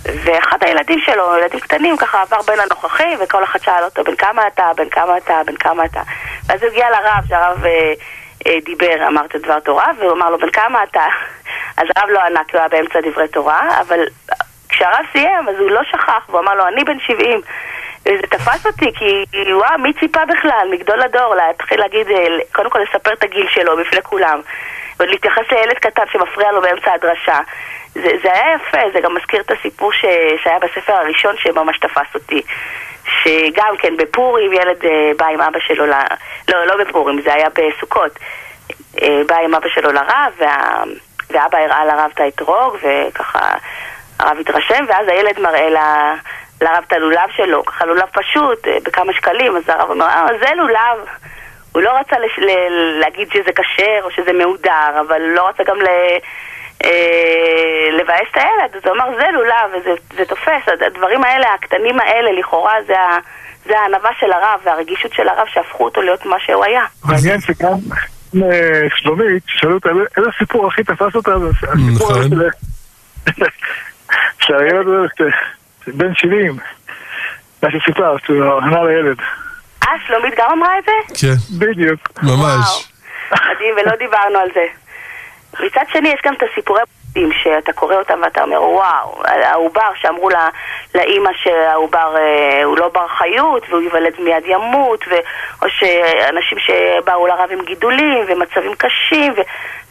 [0.04, 4.48] ואחד הילדים שלו, ילדים קטנים, ככה עבר בין הנוכחים, וכל אחד שאל אותו, בן כמה
[4.48, 6.02] אתה, בן כמה אתה, בן כמה אתה.
[6.48, 7.94] ואז הוא הגיע לרב, שהרב אה,
[8.48, 11.06] אה, דיבר, אמר את דבר תורה, והוא אמר לו, בן כמה אתה?
[11.78, 14.00] אז הרב לא ענה, כי הוא היה באמצע דברי תורה, אבל
[14.70, 17.42] כשהרב סיים, אז הוא לא שכח, והוא אמר לו, אני בן 70.
[18.04, 22.80] זה תפס אותי, כי וואו, מי ציפה בכלל, מגדול הדור, להתחיל להגיד, אה, קודם כל
[22.80, 24.40] לספר את הגיל שלו בפני כולם.
[25.00, 27.40] ולהתייחס לילד קטן שמפריע לו באמצע הדרשה.
[27.94, 30.06] זה, זה היה יפה, זה גם מזכיר את הסיפור ש,
[30.44, 32.42] שהיה בספר הראשון שממש תפס אותי.
[33.24, 35.94] שגם כן בפורים ילד אה, בא עם אבא שלו, ל...
[36.48, 38.12] לא, לא בפורים, זה היה בסוכות.
[39.02, 40.84] אה, בא עם אבא שלו לרב, וה...
[41.30, 43.40] ואבא הראה לרב את האתרוג, וככה
[44.20, 45.78] הרב התרשם, ואז הילד מראה ל...
[46.62, 50.56] לרב את הלולב שלו, ככה לולב פשוט, אה, בכמה שקלים, אז הרב אומר, אה, זה
[50.56, 51.08] לולב.
[51.72, 52.40] הוא לא רצה לש...
[52.40, 52.50] ל...
[53.00, 55.88] להגיד שזה כשר או שזה מהודר, אבל לא רצה גם ל...
[56.84, 62.40] אה, לבאס את הילד, אז הוא אמר זה לולב וזה תופס, הדברים האלה, הקטנים האלה,
[62.40, 63.18] לכאורה זה, ה,
[63.66, 66.86] זה הענווה של הרב והרגישות של הרב שהפכו אותו להיות מה שהוא היה.
[67.06, 67.74] מעניין שגם
[68.44, 71.32] אה, שלומית, שאלו אותה איזה סיפור הכי תפס אותה,
[71.64, 72.40] הסיפור נכון.
[74.44, 74.86] שהילד
[75.88, 76.58] בן 70,
[77.64, 79.18] מה שסיפרת, הוא ענה לילד.
[79.88, 81.16] אה, שלומית גם אמרה את זה?
[81.22, 81.58] כן.
[81.60, 82.00] בדיוק.
[82.24, 82.92] ממש.
[83.32, 84.66] מדהים, ולא דיברנו על זה.
[85.66, 86.82] מצד שני, יש גם את הסיפורי
[87.18, 90.50] פרטים שאתה קורא אותם ואתה אומר, וואו, העובר שאמרו לה,
[90.96, 95.16] לאימא שהעובר אה, הוא לא בר חיות והוא ייוולד מיד ימות, ו,
[95.62, 99.42] או שאנשים שבאו לרב עם גידולים ומצבים קשים, ו,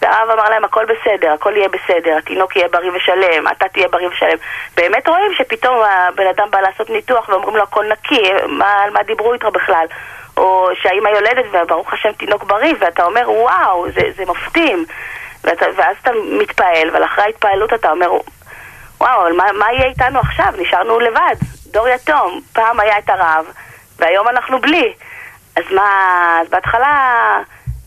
[0.02, 4.08] והרב אמר להם, הכל בסדר, הכל יהיה בסדר, התינוק יהיה בריא ושלם, אתה תהיה בריא
[4.08, 4.38] ושלם.
[4.76, 9.02] באמת רואים שפתאום הבן אדם בא לעשות ניתוח ואומרים לו, הכל נקי, מה, על מה
[9.02, 9.86] דיברו איתך בכלל?
[10.36, 14.84] או שהאימא יולדת וברוך השם תינוק בריא, ואתה אומר, וואו, זה, זה מפתים.
[15.46, 18.10] ואתה, ואז אתה מתפעל, אבל אחרי ההתפעלות אתה אומר,
[19.00, 20.52] וואו, אבל מה, מה יהיה איתנו עכשיו?
[20.58, 21.34] נשארנו לבד,
[21.70, 22.40] דור יתום.
[22.52, 23.46] פעם היה את הרב,
[23.98, 24.92] והיום אנחנו בלי.
[25.56, 27.38] אז מה, אז בהתחלה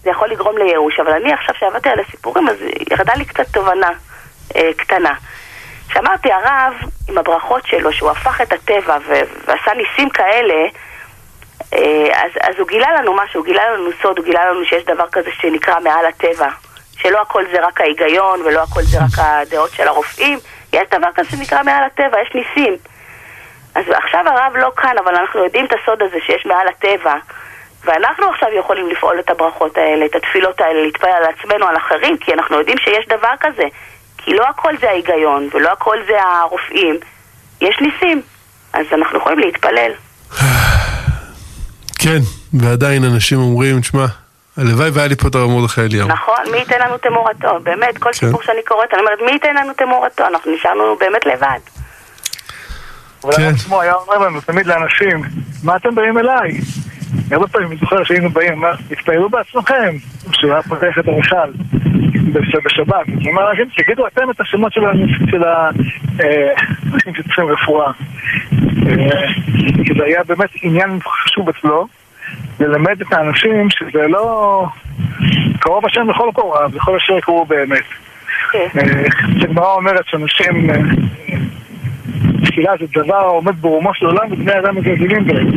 [0.03, 2.55] זה יכול לגרום לייאוש, אבל אני עכשיו שעבדתי על הסיפורים, אז
[2.91, 3.89] ירדה לי קצת תובנה
[4.55, 5.13] אה, קטנה.
[5.93, 6.73] שאמרתי, הרב,
[7.09, 8.97] עם הברכות שלו, שהוא הפך את הטבע
[9.47, 10.65] ועשה ניסים כאלה,
[11.73, 14.85] אה, אז, אז הוא גילה לנו משהו, הוא גילה לנו סוד, הוא גילה לנו שיש
[14.85, 16.49] דבר כזה שנקרא מעל הטבע.
[17.01, 20.39] שלא הכל זה רק ההיגיון ולא הכל זה רק הדעות של הרופאים,
[20.73, 22.77] יש דבר כזה שנקרא מעל הטבע, יש ניסים.
[23.75, 27.15] אז עכשיו הרב לא כאן, אבל אנחנו יודעים את הסוד הזה שיש מעל הטבע,
[27.85, 32.17] ואנחנו עכשיו יכולים לפעול את הברכות האלה, את התפילות האלה, להתפלל על עצמנו, על אחרים,
[32.17, 33.63] כי אנחנו יודעים שיש דבר כזה.
[34.17, 36.99] כי לא הכל זה ההיגיון, ולא הכל זה הרופאים,
[37.61, 38.21] יש ניסים.
[38.73, 39.91] אז אנחנו יכולים להתפלל.
[42.03, 42.19] כן,
[42.53, 44.05] ועדיין אנשים אומרים, תשמע,
[44.59, 46.07] הלוואי והיה לי פה את הרב מרדכי אליהו.
[46.07, 47.59] נכון, מי ייתן לנו תמורתו?
[47.63, 48.27] באמת, כל כן.
[48.27, 50.23] סיפור שאני קוראת, אני אומרת, מי ייתן לנו תמורתו?
[50.27, 51.59] אנחנו נשארנו באמת לבד.
[53.23, 53.51] אבל כן.
[53.55, 55.21] עצמו היה אומר לנו תמיד לאנשים,
[55.63, 56.59] מה אתם באים אליי?
[57.31, 59.95] הרבה פעמים אני זוכר שהיינו באים, תתפעלו בעצמכם,
[60.31, 61.51] כשהוא היה פותח את המיכל
[62.65, 67.91] בשבת, הוא אומר לאנשים, תגידו אתם את השמות של האנשים שצריכים רפואה.
[68.87, 69.27] אה,
[69.85, 71.87] כי זה היה באמת עניין חשוב אצלו.
[72.59, 74.65] ללמד את האנשים שזה לא
[75.59, 77.83] קרוב השם לכל קורה, וכל אשר יקרו באמת.
[79.43, 80.75] הגמרא אה, אומרת שאנשים, אה,
[82.45, 85.47] תפילה זה דבר העומד ברומו של עולם ובני אדם מגלגלים בהם.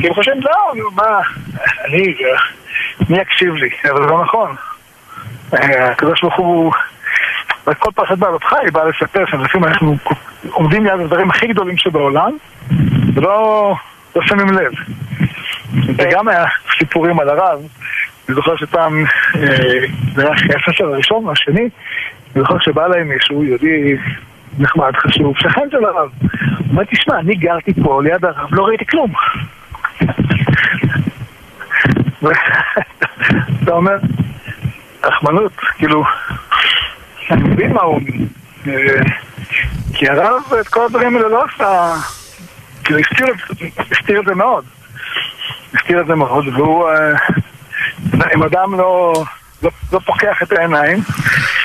[0.00, 1.20] כי הם חושבים, לא, מה,
[1.84, 2.14] אני,
[3.08, 3.68] מי יקשיב לי?
[3.90, 4.54] אבל זה לא נכון.
[5.54, 6.72] אה, הקדוש ברוך הוא,
[7.78, 9.96] כל פרשת בעלותך היא באה לספר שלפעמים אנחנו
[10.50, 12.36] עומדים ליד הדברים הכי גדולים שבעולם
[13.14, 13.74] ולא
[14.16, 14.72] לא שמים לב.
[15.96, 16.44] וגם היה
[16.78, 17.58] סיפורים על הרב,
[18.28, 19.04] אני זוכר שפעם,
[19.34, 19.40] אה,
[20.14, 23.96] זה היה הספר הראשון או השני, אני זוכר שבא להם מישהו יהודי
[24.58, 26.10] נחמד, חשוב, שכן של הרב.
[26.20, 26.30] הוא
[26.70, 29.12] אומר, תשמע, אני גרתי פה ליד הרב, לא ראיתי כלום.
[33.62, 33.96] אתה אומר,
[35.04, 36.04] רחמנות, כאילו,
[37.30, 38.00] אני מבין מה הוא.
[38.66, 38.72] אה,
[39.94, 41.94] כי הרב את כל הדברים האלה לא עשה,
[42.84, 43.00] כאילו
[43.90, 44.64] הסתיר את זה מאוד.
[45.82, 47.12] הסתיר את זה מאוד, והוא, אה,
[48.34, 49.12] אם אדם לא,
[49.62, 50.98] לא, לא פוקח את העיניים,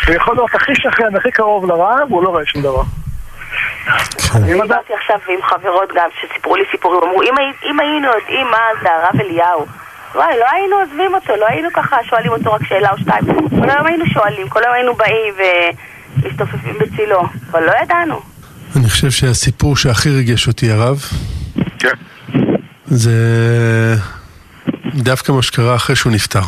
[0.07, 2.83] הוא יכול להיות הכי שכן, הכי קרוב לרב, והוא לא רואה שום דבר.
[4.35, 7.21] אני דיברתי עכשיו עם חברות גם שסיפרו לי סיפורים, אמרו
[7.63, 9.65] אם היינו יודעים מה זה הרב אליהו
[10.15, 13.25] וואי, לא היינו עוזבים אותו, לא היינו ככה שואלים אותו רק שאלה או שתיים.
[13.49, 15.33] כל היום היינו שואלים, כל היום היינו באים
[16.17, 18.21] ומסתופפים בצילו, אבל לא ידענו.
[18.75, 20.97] אני חושב שהסיפור שהכי ריגש אותי, הרב,
[21.79, 21.93] כן.
[22.87, 23.95] זה
[24.95, 26.41] דווקא מה שקרה אחרי שהוא נפטר.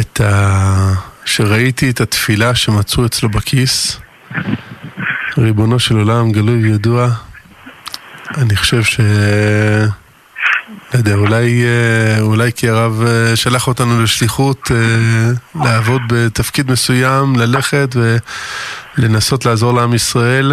[0.00, 0.94] את ה...
[1.24, 4.00] שראיתי את התפילה שמצאו אצלו בכיס,
[5.38, 7.08] ריבונו של עולם, גלוי וידוע,
[8.36, 9.00] אני חושב ש...
[10.94, 17.36] לא יודע, אולי, אה, אולי כי הרב אה, שלח אותנו לשליחות אה, לעבוד בתפקיד מסוים,
[17.36, 17.96] ללכת
[18.98, 20.52] ולנסות לעזור לעם ישראל.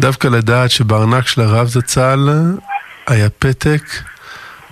[0.00, 2.28] דווקא לדעת שבארנק של הרב זצ"ל
[3.06, 3.82] היה פתק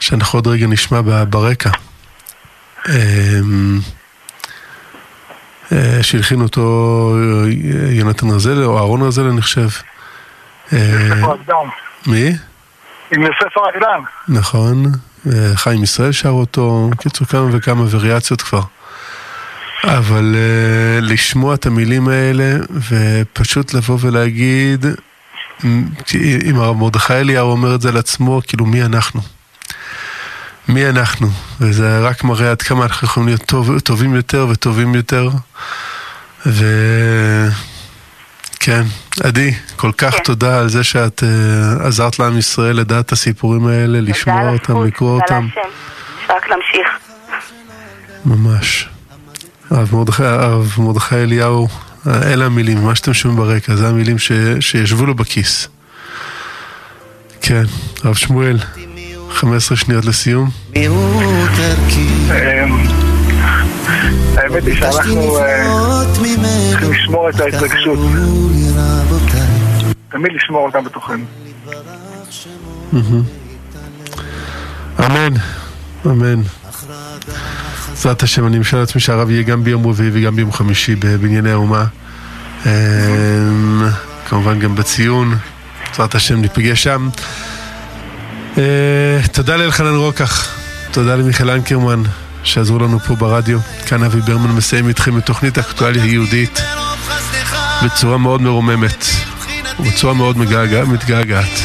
[0.01, 1.71] שאנחנו עוד רגע נשמע ברקע.
[6.03, 7.17] שהלחין אותו
[7.91, 9.69] יונתן רזל, או אהרון רזל, אני חושב.
[12.07, 12.33] מי?
[13.13, 14.01] עם יוסף הרגלן.
[14.29, 14.85] נכון,
[15.55, 18.63] חיים ישראל שר אותו, קיצור כמה וכמה וריאציות כבר.
[19.85, 20.37] אבל
[21.03, 22.57] לשמוע את המילים האלה
[22.89, 24.87] ופשוט לבוא ולהגיד,
[26.45, 29.21] אם הרב מרדכי אליהו אומר את זה לעצמו, כאילו מי אנחנו?
[30.69, 31.29] מי אנחנו?
[31.61, 35.29] וזה רק מראה עד כמה אנחנו יכולים להיות טוב, טובים יותר וטובים יותר.
[36.47, 36.65] ו...
[38.61, 38.83] כן,
[39.25, 40.23] עדי, כל כך כן.
[40.25, 45.21] תודה על זה שאת uh, עזרת לעם ישראל לדעת את הסיפורים האלה, לשמוע אותם, לקרוא
[45.21, 45.49] אותם.
[45.55, 45.69] תודה
[46.27, 46.89] להשם, רק להמשיך.
[48.25, 48.89] ממש.
[49.71, 49.95] הרב
[50.79, 51.69] מרדכי אליהו,
[52.07, 55.69] אלה המילים, מה שאתם שומעים ברקע, זה המילים ש, שישבו לו בכיס.
[57.43, 57.63] כן,
[58.05, 58.59] הרב שמואל,
[59.31, 60.51] 15 שניות לסיום.
[60.77, 60.83] אמ,
[64.37, 66.43] האמת היא שאנחנו אה, צריכים
[66.91, 67.99] לשמור את ההתרגשות.
[70.09, 71.25] תמיד לשמור אותם בתוכנו.
[74.99, 75.35] אמן,
[76.07, 76.43] אמן.
[78.01, 81.85] בעזרת השם, אני משאל לעצמי שהרב יהיה גם ביום רביעי וגם ביום חמישי בבנייני האומה.
[82.67, 82.71] אמ,
[84.29, 85.35] כמובן גם בציון,
[85.89, 87.09] בעזרת השם ניפגש שם.
[88.59, 90.49] אה, תודה לאלחנן רוקח,
[90.91, 92.03] תודה למיכאל אנקרמן,
[92.43, 93.59] שעזרו לנו פה ברדיו.
[93.87, 96.61] כאן אבי ברמן מסיים איתכם את תוכנית אקטואליה יהודית
[97.85, 99.05] בצורה מאוד מרוממת
[99.81, 100.39] ובצורה מאוד
[100.89, 101.61] מתגעגעת.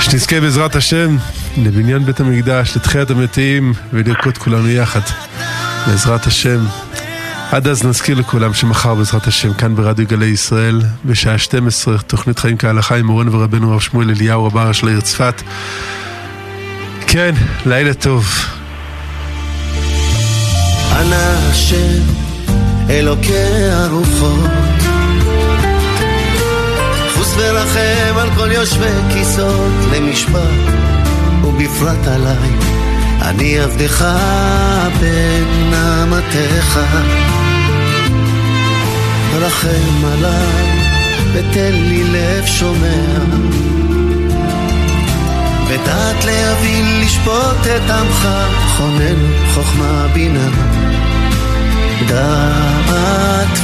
[0.00, 1.16] שנזכה בעזרת השם
[1.56, 5.00] לבניין בית המקדש, לתחיית המתים ולרקוד כולנו יחד.
[5.86, 6.60] בעזרת השם.
[7.52, 12.58] עד אז נזכיר לכולם שמחר בעזרת השם כאן ברדיו גלי ישראל בשעה 12 תוכנית חיים
[12.58, 15.42] כהלכה עם מורנו ורבנו הרב שמואל אליהו רבה ראש לעיר צפת.
[17.06, 17.34] כן,
[17.66, 18.26] לילה טוב.
[22.90, 23.32] אלוקי
[23.72, 24.50] הרוחות
[27.14, 30.99] חוס ורחם על כל יושבי כיסאות למשפט
[31.44, 32.50] ובפרט עליי.
[33.22, 34.04] אני עבדך
[35.00, 36.80] בן אמתך.
[39.38, 40.80] רחם עליי
[41.32, 43.50] ותן לי לב שומע
[45.68, 48.28] ודעת להבין לשפוט את עמך
[48.76, 50.48] חונן חוכמה בינה.
[52.06, 53.58] דעת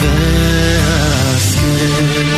[0.80, 2.35] והשכל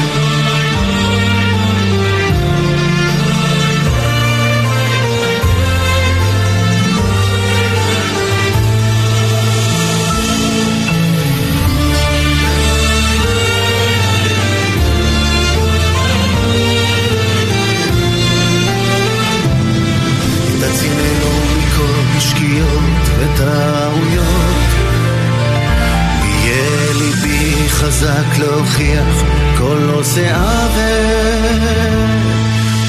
[27.98, 29.24] חזק להוכיח
[29.58, 31.68] כל עושה עוול.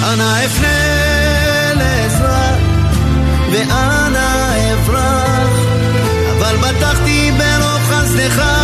[0.03, 2.51] אנא אפנה לעזרה
[3.51, 5.59] ואנא אברח,
[6.37, 8.58] אבל בטחתי ברוב חסדך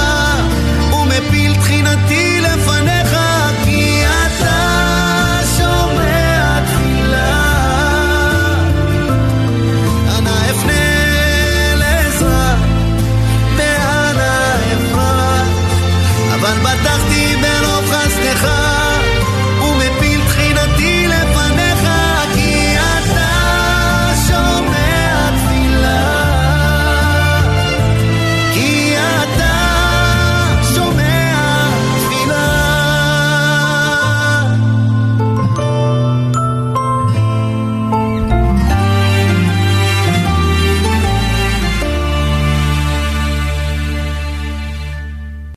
[16.86, 17.44] dachte,